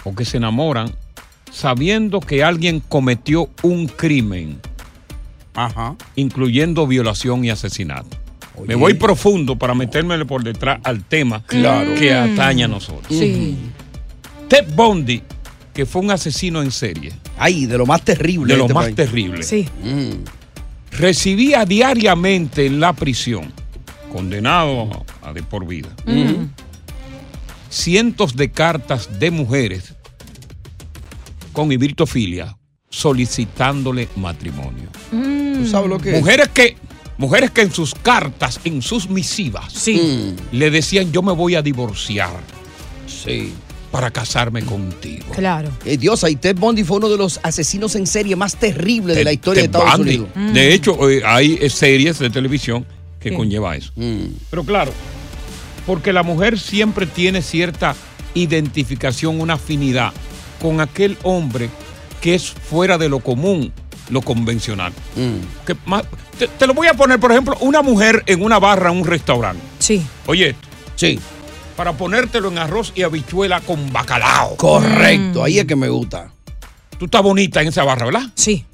[0.04, 0.94] o que se enamoran
[1.50, 4.60] sabiendo que alguien cometió un crimen,
[5.54, 5.96] Ajá.
[6.14, 8.16] incluyendo violación y asesinato.
[8.66, 11.94] Me voy profundo para metérmele por detrás al tema Claro.
[11.94, 13.06] que atañe a nosotros.
[13.08, 13.56] Sí.
[14.48, 15.22] Ted Bundy,
[15.72, 18.52] que fue un asesino en serie, Ay, de lo más terrible.
[18.52, 19.66] de lo este más terrible, Sí.
[19.82, 20.96] Mm.
[20.98, 23.50] recibía diariamente en la prisión,
[24.12, 25.88] condenado a de por vida,
[27.68, 29.94] cientos de cartas de mujeres
[31.52, 32.56] con hibritofilia
[32.88, 34.88] solicitándole matrimonio.
[35.10, 36.20] ¿Tú sabes lo que es?
[36.20, 36.76] Mujeres que,
[37.18, 40.34] mujeres que en sus cartas, en sus misivas, Sí.
[40.52, 42.40] le decían yo me voy a divorciar
[43.06, 43.52] Sí.
[43.92, 45.26] para casarme contigo.
[45.34, 45.68] Claro.
[45.84, 49.24] Eh, Diosa, y Ted Bundy fue uno de los asesinos en serie más terribles de
[49.24, 50.16] la historia de Estados Bundy.
[50.34, 50.54] Unidos.
[50.54, 52.86] De hecho, eh, hay eh, series de televisión
[53.20, 53.36] que Sí.
[53.36, 53.92] conlleva eso.
[53.96, 54.24] Mm.
[54.50, 54.92] Pero claro,
[55.86, 57.94] porque la mujer siempre tiene cierta
[58.34, 60.12] identificación, una afinidad
[60.60, 61.68] con aquel hombre
[62.20, 63.72] que es fuera de lo común,
[64.10, 64.92] lo convencional.
[65.16, 65.64] Mm.
[65.66, 66.04] Que más-
[66.38, 69.06] te, te lo voy a poner, por ejemplo, una mujer en una barra, en un
[69.06, 69.62] restaurante.
[69.78, 70.02] Sí.
[70.26, 70.54] Oye,
[70.96, 71.18] Sí,
[71.76, 74.56] para ponértelo en arroz y habichuela con bacalao.
[74.56, 75.42] correcto.
[75.44, 76.30] Ahí es que me gusta.
[76.98, 78.24] Tú estás bonita en esa barra, ¿verdad?
[78.34, 78.66] Sí.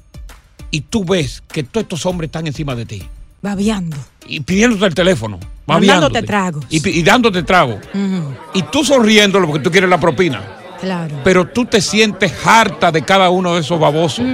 [0.71, 3.03] Y tú ves que todos estos hombres están encima de ti.
[3.41, 3.95] Babeando.
[4.27, 5.39] Y pidiéndote el teléfono.
[5.65, 6.23] Babeándote.
[6.23, 6.65] tragos.
[6.69, 7.79] Y, dándote trago.
[7.93, 8.33] Ujú.
[8.53, 10.41] Y tú sonriéndolo porque tú quieres la propina.
[10.79, 11.15] Claro.
[11.23, 14.25] Pero tú te sientes harta de cada uno de esos babosos.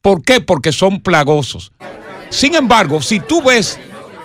[0.00, 0.40] ¿Por qué?
[0.40, 1.72] Porque son plagosos.
[2.30, 3.78] Sin embargo, si tú ves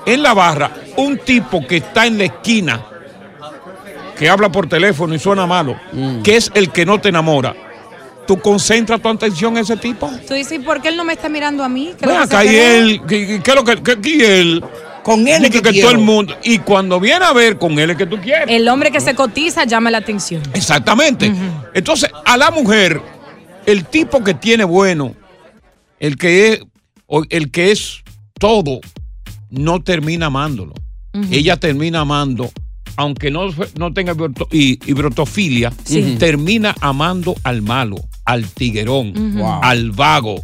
[0.06, 2.86] en la barra un tipo que está en la esquina,
[4.18, 5.76] que habla por teléfono y suena malo,
[6.24, 7.56] que es el que no te enamora,
[8.28, 10.12] tú concentras tu atención en ese tipo.
[10.28, 11.94] Tú dices, ¿y por qué él no me está mirando a mí?
[12.00, 14.64] ¿Qué Ven que acá, y él, ¿qué, qué es lo que, qué- qué- y él?
[15.04, 16.36] Con él es que que todo el mundo.
[16.44, 18.48] Y cuando viene a ver, con él es que tú quieres.
[18.50, 20.44] El hombre que se cotiza llama la atención.
[20.54, 21.32] Exactamente.
[21.74, 23.02] Entonces, a la mujer,
[23.66, 25.16] el tipo que tiene bueno,
[26.02, 26.60] el que es,
[27.30, 28.00] el que es
[28.38, 28.82] todo,
[29.50, 30.74] no termina amándolo.
[31.32, 32.52] Ella termina amando,
[32.98, 33.48] aunque no,
[33.80, 34.14] no tenga
[35.86, 36.18] Sí.
[36.20, 37.96] termina amando al malo,
[38.28, 39.14] al tiguerón,
[39.64, 40.44] al vago,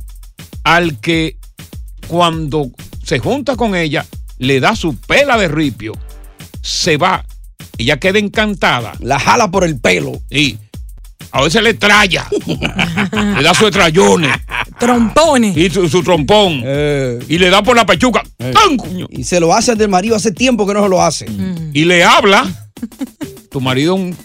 [0.64, 1.36] al que
[2.08, 2.72] cuando
[3.04, 4.06] se junta con ella,
[4.38, 5.94] le da su pela de ripio,
[6.62, 7.26] se va,
[7.78, 8.94] ella queda encantada.
[9.00, 10.14] La jala por el pelo.
[10.30, 10.58] Y
[11.32, 12.26] a veces le traya,
[13.36, 14.32] le da sus estrayones
[14.80, 15.58] Trompones.
[15.58, 19.08] y su, su trompón Eh, y le da por la pechuga ¡tan, coño!
[19.10, 21.26] y se lo hace al del marido hace tiempo que no se lo hace.
[21.74, 22.46] y le habla.
[23.52, 24.16] Tu marido un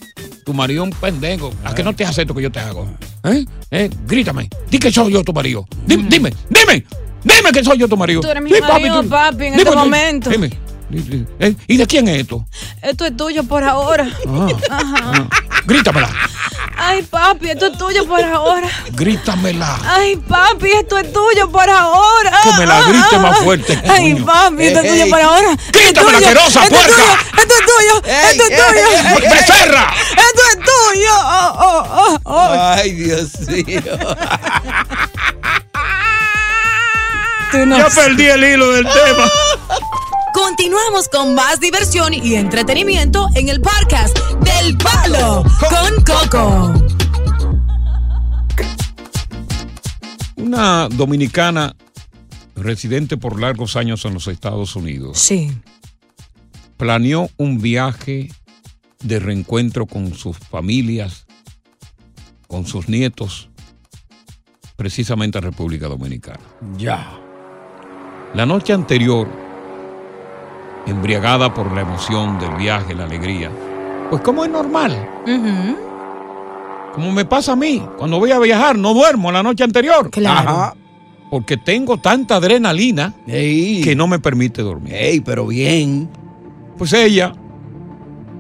[0.44, 1.52] tu marido un pendejo.
[1.64, 2.88] ¿A qué no te hace esto que yo te hago?
[3.32, 3.44] ¿Eh?
[3.70, 3.90] ¿Eh?
[4.06, 4.48] Grítame.
[4.70, 5.66] Di que soy yo tu marido.
[5.86, 6.84] Dime, dime, dime.
[7.24, 8.20] Dime que soy yo tu marido.
[8.20, 10.30] Tú eres mi marido, tú- papi, en dime, este momento.
[10.30, 10.50] Dime.
[10.90, 12.46] ¿Y de quién es esto?
[12.82, 14.06] Esto es tuyo por ahora.
[14.70, 15.28] Ajá.
[15.66, 16.08] Grítamela.
[16.80, 18.66] Ay, papi, esto es tuyo por ahora.
[18.92, 19.78] Grítamela.
[19.84, 22.32] Ay, papi, esto es tuyo por ahora.
[22.42, 24.24] Que me la grite más fuerte, Ay, coño.
[24.26, 25.10] papi, esto es tuyo ey.
[25.10, 25.56] por ahora.
[25.72, 26.70] Quítame la Esto es puerca.
[26.70, 28.02] tuyo, Esto es tuyo.
[28.04, 29.30] Ey, Esto es tuyo.
[29.30, 29.92] ¡Becerra!
[30.10, 31.12] Esto es tuyo.
[31.14, 32.48] Oh, oh, oh, oh.
[32.76, 33.82] Ay, Dios mío.
[37.50, 39.30] Tú no Ya perdí el hilo del tema.
[40.34, 46.74] Continuamos con más diversión y entretenimiento en el podcast del Palo con Coco.
[50.36, 51.74] Una dominicana
[52.54, 55.18] residente por largos años en los Estados Unidos.
[55.18, 55.50] Sí.
[56.76, 58.30] Planeó un viaje
[59.02, 61.26] de reencuentro con sus familias,
[62.46, 63.50] con sus nietos,
[64.76, 66.40] precisamente a República Dominicana.
[66.76, 67.18] Ya.
[68.34, 69.28] La noche anterior,
[70.90, 73.50] embriagada por la emoción del viaje, la alegría,
[74.10, 75.08] pues como es normal,
[76.92, 80.10] como me pasa a mí, cuando voy a viajar no duermo la noche anterior.
[80.10, 80.50] Claro.
[80.50, 80.74] Ajá.
[81.30, 84.94] Porque tengo tanta adrenalina que no me permite dormir.
[84.94, 86.08] Ey, pero bien.
[86.78, 87.34] Pues ella,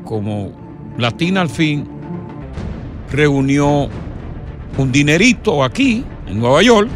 [0.04, 0.52] como
[0.96, 1.86] latina al fin,
[3.12, 3.88] reunió
[4.78, 6.88] un dinerito aquí, en Nueva York.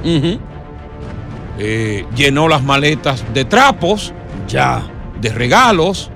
[1.58, 4.14] Eh, llenó las maletas de trapos.
[4.48, 4.82] Ya.
[5.22, 6.10] De regalos.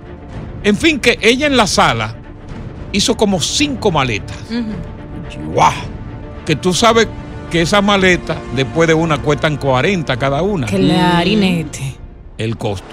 [0.62, 2.16] En fin, que ella en la sala
[2.92, 4.36] hizo como cinco maletas.
[5.52, 5.72] ¡Guau!
[6.44, 7.08] Que tú sabes
[7.50, 10.66] que esas maletas, después de una, cuestan 40 cada una.
[10.66, 11.96] Clarinete.
[12.36, 12.86] El costo.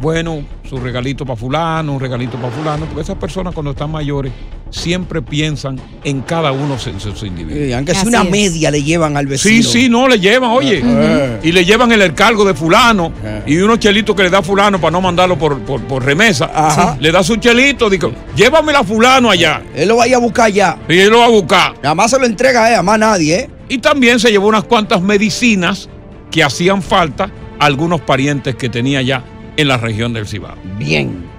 [0.00, 4.32] Bueno, su regalito para fulano, un regalito para fulano, porque esas personas cuando están mayores
[4.74, 7.68] siempre piensan en cada uno de sus individuos.
[7.68, 9.62] Eh, aunque sea una media le llevan al vecino.
[9.62, 10.82] Sí, sí, no, le llevan, oye.
[10.84, 11.40] Eh.
[11.44, 13.12] Y le llevan el encargo de fulano
[13.46, 16.50] y unos chelitos que le da fulano para no mandarlo por, por, por remesa.
[16.52, 16.96] Ajá.
[17.00, 19.62] Le da su chelito, digo, llévamela a fulano allá.
[19.74, 20.76] Él lo vaya a buscar ya.
[20.88, 21.74] Y él lo va a buscar.
[21.82, 23.50] Nada más se lo entrega a ella, más nadie, ¿eh?
[23.68, 25.88] Y también se llevó unas cuantas medicinas
[26.30, 29.24] que hacían falta a algunos parientes que tenía ya
[29.56, 30.56] en la región del Cibao.
[30.78, 31.33] Bien.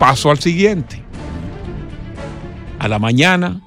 [0.00, 1.04] Paso al siguiente.
[2.78, 3.60] A la mañana,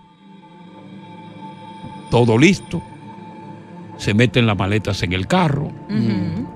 [2.09, 2.81] todo listo.
[3.97, 5.71] Se meten las maletas en el carro.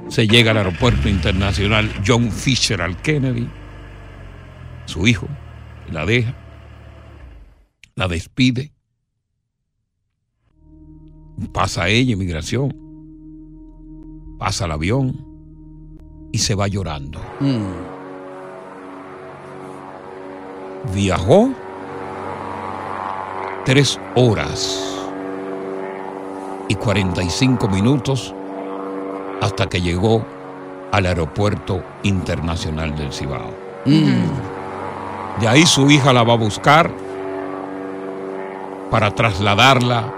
[0.07, 3.47] Se llega al aeropuerto internacional John Fisher al Kennedy.
[4.85, 5.27] Su hijo
[5.91, 6.33] la deja.
[7.93, 8.71] La despide.
[11.53, 12.75] Pasa ella, inmigración.
[14.39, 15.23] Pasa el avión.
[16.31, 17.21] Y se va llorando.
[20.93, 21.49] Viajó
[23.65, 24.83] tres horas
[26.69, 28.33] y 45 minutos
[29.41, 30.25] hasta que llegó
[30.91, 33.53] al aeropuerto internacional del Cibao.
[33.85, 36.91] De ahí su hija la va a buscar
[38.89, 40.13] para trasladarla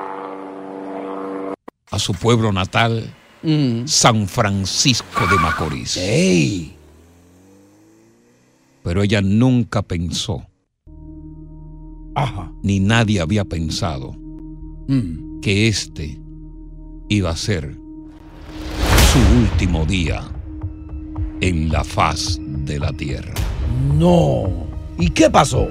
[1.91, 3.13] a su pueblo natal,
[3.85, 5.99] San Francisco de Macorís.
[8.83, 10.45] Pero ella nunca pensó,
[12.63, 14.15] ni nadie había pensado,
[15.41, 16.19] que este
[17.07, 17.75] iba a ser
[19.11, 20.21] su último día
[21.41, 23.33] en la faz de la tierra.
[23.97, 24.67] No.
[24.97, 25.67] ¿Y qué pasó?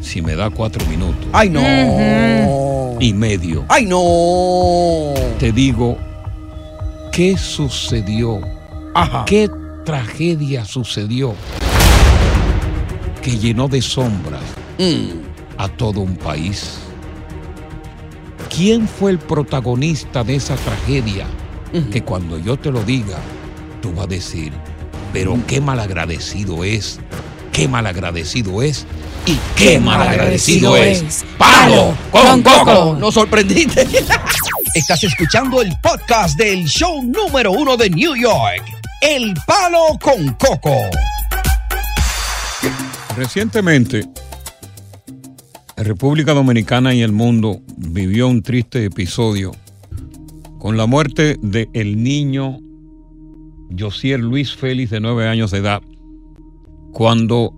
[0.00, 1.26] Si me da cuatro minutos.
[1.32, 2.96] ¡Ay, no!
[3.00, 3.64] Y medio.
[3.68, 5.12] ¡Ay, no!
[5.38, 5.98] Te digo,
[7.12, 8.40] ¿qué sucedió?
[9.26, 9.50] ¿Qué
[9.84, 11.34] tragedia sucedió?
[13.22, 14.42] Que llenó de sombras
[15.58, 16.78] a todo un país.
[18.54, 21.26] ¿Quién fue el protagonista de esa tragedia?
[21.92, 23.18] Que cuando yo te lo diga,
[23.82, 24.52] tú vas a decir,
[25.12, 26.98] pero qué malagradecido es,
[27.52, 28.86] qué malagradecido es
[29.26, 31.24] y qué malagradecido es.
[31.36, 32.96] ¡Palo con coco!
[32.98, 33.82] Nos sorprendiste.
[34.74, 38.62] Estás escuchando el podcast del show número uno de New York,
[39.00, 40.76] El Palo con Coco.
[43.16, 44.06] Recientemente,
[45.76, 49.52] la República Dominicana y el mundo vivió un triste episodio
[50.58, 52.60] con la muerte de el niño
[53.78, 55.82] Josier Luis Félix, de nueve años de edad,
[56.92, 57.52] cuando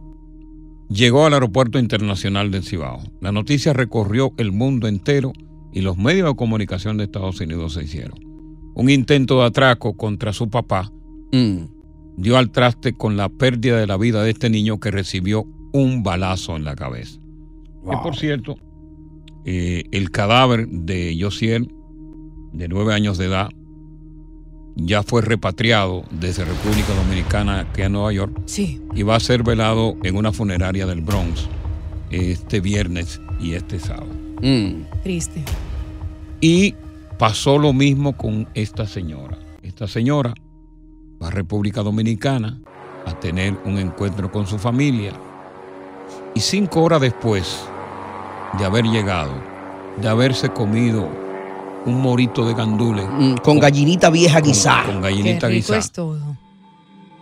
[0.90, 3.00] llegó al aeropuerto internacional del Cibao.
[3.20, 5.32] La noticia recorrió el mundo entero
[5.72, 8.18] y los medios de comunicación de Estados Unidos se hicieron.
[8.74, 10.90] Un intento de atraco contra su papá
[12.16, 16.02] dio al traste con la pérdida de la vida de este niño que recibió un
[16.02, 17.20] balazo en la cabeza.
[17.90, 18.56] Que por cierto,
[19.44, 21.72] eh, el cadáver de Josiel,
[22.52, 23.48] de nueve años de edad,
[24.76, 28.80] ya fue repatriado desde República Dominicana aquí a Nueva York Sí.
[28.94, 31.48] y va a ser velado en una funeraria del Bronx
[32.10, 34.08] este viernes y este sábado.
[35.02, 35.42] Triste.
[36.40, 36.74] Y
[37.18, 39.36] pasó lo mismo con esta señora.
[39.62, 40.32] Esta señora
[41.20, 42.60] va a República Dominicana
[43.04, 45.12] a tener un encuentro con su familia
[46.34, 47.66] y cinco horas después
[48.56, 49.32] de haber llegado,
[50.00, 51.08] de haberse comido
[51.84, 53.06] un morito de gandules.
[53.10, 54.86] Mm, con gallinita vieja guisada.
[54.86, 55.78] Con gallinita Qué rico guisada.
[55.78, 56.36] es todo.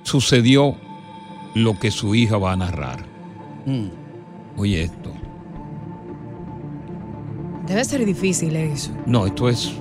[0.03, 0.77] Sucedió
[1.55, 3.05] lo que su hija va a narrar.
[3.64, 3.87] Mm.
[4.57, 5.12] Oye esto.
[7.66, 8.93] Debe ser difícil eso.
[9.07, 9.72] No, esto es.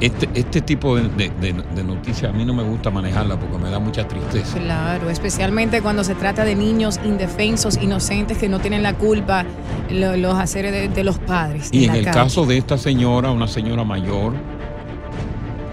[0.00, 3.56] Este, este tipo de, de- de- de noticias a mí no me gusta manejarla porque
[3.56, 4.58] me da mucha tristeza.
[4.58, 9.44] Claro, especialmente cuando se trata de niños indefensos, inocentes que no tienen la culpa,
[9.88, 11.68] lo- los haceres de, de los padres.
[11.72, 12.14] Y en el calle.
[12.14, 14.34] caso de esta señora, una señora mayor,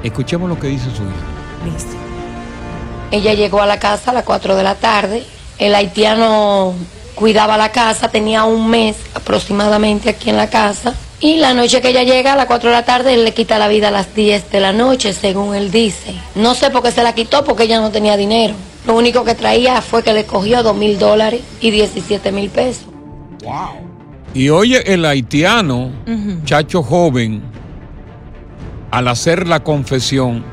[0.04, 1.72] escuchemos lo que dice su hija.
[1.74, 1.92] Listo.
[3.12, 5.24] Ella llegó a la casa a las 4 de la tarde.
[5.60, 6.74] El haitiano
[7.16, 10.94] cuidaba la casa, tenía un mes aproximadamente aquí en la casa.
[11.20, 13.58] Y la noche que ella llega a las 4 de la tarde, él le quita
[13.58, 16.14] la vida a las 10 de la noche, según él dice.
[16.36, 18.56] No sé por qué se la quitó, porque ella no tenía dinero.
[18.86, 22.88] Lo único que traía fue que le cogió 2 mil dólares y 17 mil pesos.
[24.34, 25.92] Y oye, el haitiano,
[26.44, 27.42] chacho joven,
[28.92, 30.44] al hacer la confesión,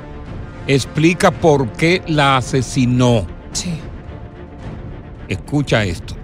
[0.67, 3.27] explica por qué la asesinó.
[3.53, 3.73] Sí.
[5.29, 6.20] Escucha esto.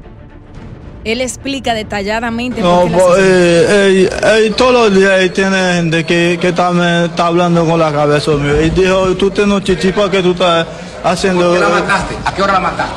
[1.06, 4.10] Él explica detalladamente No, por qué pues, eh, eh,
[4.46, 7.92] eh, todos los días ahí tiene gente que, que está, me está hablando con la
[7.92, 8.60] cabeza mío.
[8.60, 10.66] Y dijo, tú tienes chichi porque tú estás
[11.04, 11.50] haciendo...
[11.50, 12.16] ¿Por qué la mataste?
[12.24, 12.94] ¿A qué hora la mataste?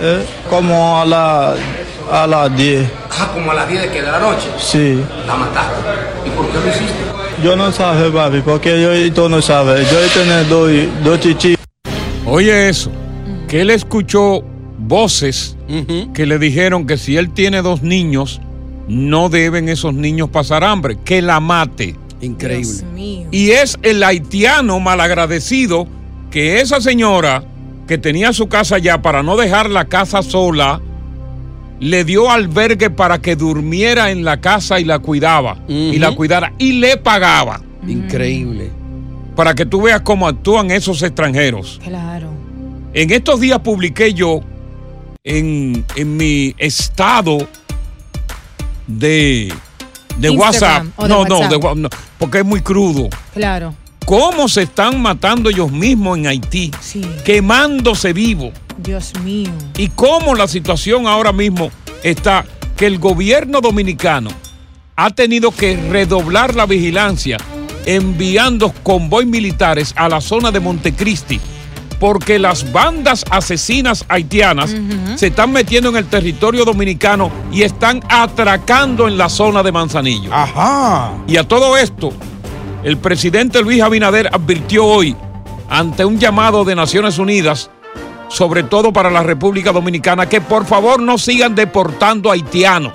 [0.00, 1.54] eh, como a la
[2.12, 2.88] a las 10.
[3.10, 4.48] Ah, como a las 10 de, que de la noche.
[4.56, 5.02] Sí.
[5.26, 5.74] La mataste.
[6.26, 6.94] ¿Y por qué lo hiciste?
[7.42, 9.90] Yo no sabe, papi, porque yo y tú no sabes.
[9.90, 10.70] Yo tengo dos,
[11.02, 11.58] dos chichis.
[12.24, 12.92] Oye eso,
[13.48, 14.44] que él escuchó
[14.88, 15.56] voces
[16.14, 18.40] que le dijeron que si él tiene dos niños,
[18.88, 21.94] no deben esos niños pasar hambre, que la mate.
[22.20, 22.82] Increíble.
[23.30, 25.86] Y es el haitiano malagradecido
[26.30, 27.44] que esa señora
[27.86, 30.80] que tenía su casa allá para no dejar la casa sola,
[31.80, 35.58] le dio albergue para que durmiera en la casa y la cuidaba.
[35.68, 37.60] Y la cuidara y le pagaba.
[37.86, 38.70] Increíble.
[39.36, 41.80] Para que tú veas cómo actúan esos extranjeros.
[41.82, 42.30] Claro.
[42.92, 44.40] En estos días publiqué yo
[45.28, 47.46] en, en mi estado
[48.86, 49.52] de,
[50.16, 50.84] de WhatsApp.
[50.84, 53.10] de no, no, de no, porque es muy crudo.
[53.34, 53.74] Claro.
[54.06, 56.70] ¿Cómo se están matando ellos mismos en Haití?
[57.26, 58.52] Quemándose vivo.
[58.78, 59.52] Dios mío.
[59.76, 61.70] Y cómo la situación ahora mismo
[62.02, 64.30] está que el gobierno dominicano
[64.96, 67.36] ha tenido que redoblar la vigilancia
[67.84, 71.38] enviando convoy militares a la zona de Montecristi
[71.98, 74.74] porque las bandas asesinas haitianas
[75.16, 80.32] se están metiendo en el territorio dominicano y están atracando en la zona de Manzanillo.
[80.32, 81.12] Ajá.
[81.26, 82.12] Y a todo esto,
[82.84, 85.16] el presidente Luis Abinader advirtió hoy
[85.68, 87.70] ante un llamado de Naciones Unidas,
[88.28, 92.92] sobre todo para la República Dominicana, que por favor no sigan deportando haitianos.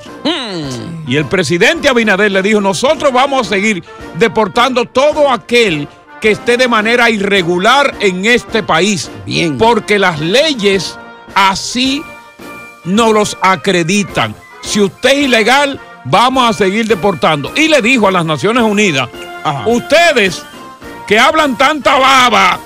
[1.08, 3.84] Y el presidente Abinader le dijo, nosotros vamos a seguir
[4.18, 5.88] deportando todo aquel
[6.24, 9.12] que esté de manera irregular en este país.
[9.26, 9.58] Bien.
[9.58, 10.98] Porque las leyes
[11.36, 12.02] así
[12.86, 14.34] no los acreditan.
[14.62, 17.52] Si usted es ilegal, vamos a seguir deportando.
[17.58, 19.10] Y le dijo a las Naciones Unidas,
[19.66, 20.42] ustedes
[21.08, 22.58] que hablan tanta baba,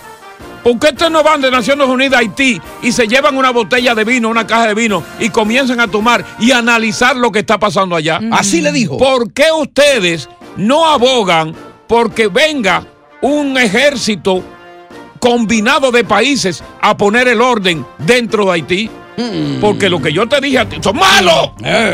[0.64, 3.96] ¿por qué ustedes no van de Naciones Unidas a Haití y se llevan una botella
[3.96, 7.58] de vino, una caja de vino y comienzan a tomar y analizar lo que está
[7.58, 8.20] pasando allá?
[8.34, 9.00] Así le dijo.
[9.00, 11.56] ¿Por qué ustedes no abogan
[11.88, 12.86] porque venga
[13.22, 14.44] un ejército
[15.20, 18.90] combinado de países a poner el orden dentro de Haití?
[19.60, 21.50] Porque lo que yo te dije a ti, son malos,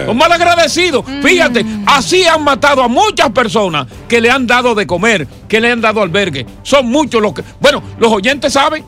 [0.06, 1.06] son mal agradecidos.
[1.22, 5.72] Fíjate, así han matado a muchas personas que le han dado de comer, que le
[5.72, 6.46] han dado albergue.
[6.64, 7.42] Son muchos los que.
[7.62, 8.84] Bueno, los oyentes saben,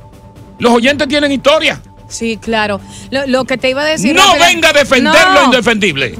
[0.59, 1.81] los oyentes tienen historia.
[2.09, 2.81] Sí, claro.
[3.09, 4.13] Lo, lo que te iba a decir.
[4.13, 6.15] No venga a defender lo indefendible.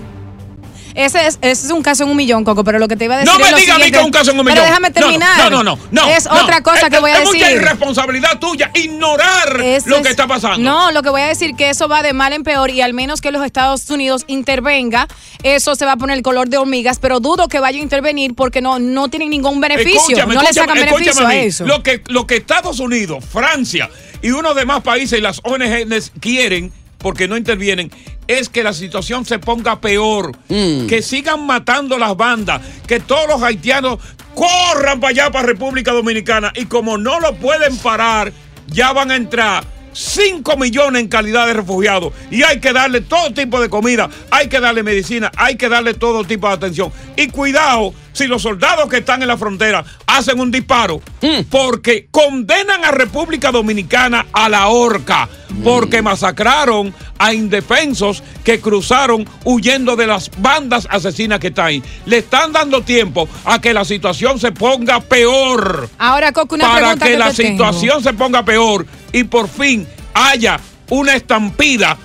[0.96, 3.16] Ese es, ese es un caso en un millón, Coco, pero lo que te iba
[3.16, 3.32] a decir.
[3.34, 4.56] No me es lo diga a mí que es un caso en un millón.
[4.56, 5.52] Pero déjame no, terminar.
[5.52, 5.80] No, no, no.
[5.92, 6.42] no, es no.
[6.42, 7.62] otra cosa Es- que voy a es mucha decir.
[7.62, 10.58] irresponsabilidad tuya ignorar Ese lo es- que está pasando.
[10.58, 12.94] No, lo que voy a decir que eso va de mal en peor y al
[12.94, 15.08] menos que los Estados Unidos intervenga,
[15.44, 18.34] eso se va a poner el color de hormigas, pero dudo que vaya a intervenir
[18.34, 20.00] porque no, no tienen ningún beneficio.
[20.00, 21.36] Escúchame, no le sacan beneficio a mí.
[21.38, 21.66] eso.
[21.66, 23.90] Lo que, lo que Estados Unidos, Francia
[24.22, 26.72] y unos demás países y las ONG quieren,
[27.06, 27.92] porque no intervienen,
[28.28, 33.44] es que la situación se ponga peor, que sigan matando las bandas, que todos los
[33.44, 34.00] haitianos
[34.34, 38.34] corran para allá, para República Dominicana, y como no lo pueden parar,
[38.66, 43.34] ya van a entrar 5 millones en calidad de refugiados y hay que darle todo
[43.34, 46.92] tipo de comida, hay que darle medicina, hay que darle todo tipo de atención.
[47.16, 51.02] Y cuidado si los soldados que están en la frontera hacen un disparo,
[51.50, 55.28] porque condenan a República Dominicana a la horca,
[55.64, 61.84] porque masacraron a indefensos que cruzaron huyendo de las bandas asesinas que están ahí.
[62.06, 66.78] Le están dando tiempo a que la situación se ponga peor Ahora, Coco, una para
[66.96, 67.52] pregunta que, que la te tengo.
[67.66, 68.86] situación se ponga peor
[69.16, 70.60] y por fin haya
[70.90, 71.98] una estampida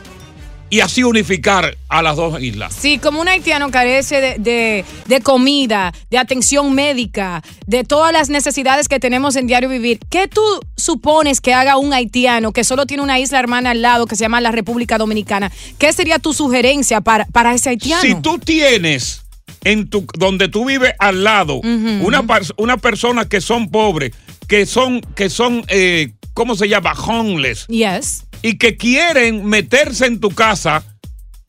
[0.72, 2.72] y así unificar a las dos islas.
[2.72, 8.28] Sí, como un haitiano carece de, de- de comida, de atención médica, de todas las
[8.30, 10.40] necesidades que tenemos en diario vivir, ¿qué tú
[10.76, 14.22] supones que haga un haitiano que solo tiene una isla hermana al lado que se
[14.22, 15.50] llama la República Dominicana?
[15.78, 18.02] ¿Qué sería tu sugerencia para, para ese haitiano?
[18.02, 19.22] Si tú tienes
[19.64, 22.22] en tu donde tú vives al lado una,
[22.56, 24.12] una persona que son pobres,
[24.46, 26.95] que son que son eh, ¿cómo se llama?
[26.95, 27.66] homeless.
[27.66, 28.24] Yes.
[28.41, 30.82] Y que quieren meterse en tu casa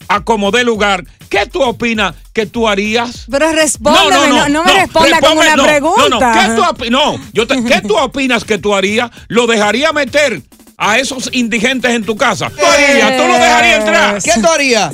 [0.10, 1.06] a como de lugar.
[1.30, 3.24] ¿Qué tú opinas que tú harías?
[3.32, 6.10] Pero respóndeme, no, no me responda con una no, pregunta.
[6.10, 9.10] No, no, ¿qué tú, opi- no, yo te- ¿qué tú opinas que tú harías?
[9.30, 10.42] ¿Lo dejaría meter
[10.76, 12.50] a esos indigentes en tu casa?
[12.50, 13.16] ¿Tú harías?
[13.16, 14.22] ¿Tú lo dejarías entrar?
[14.22, 14.94] ¿Qué tú harías?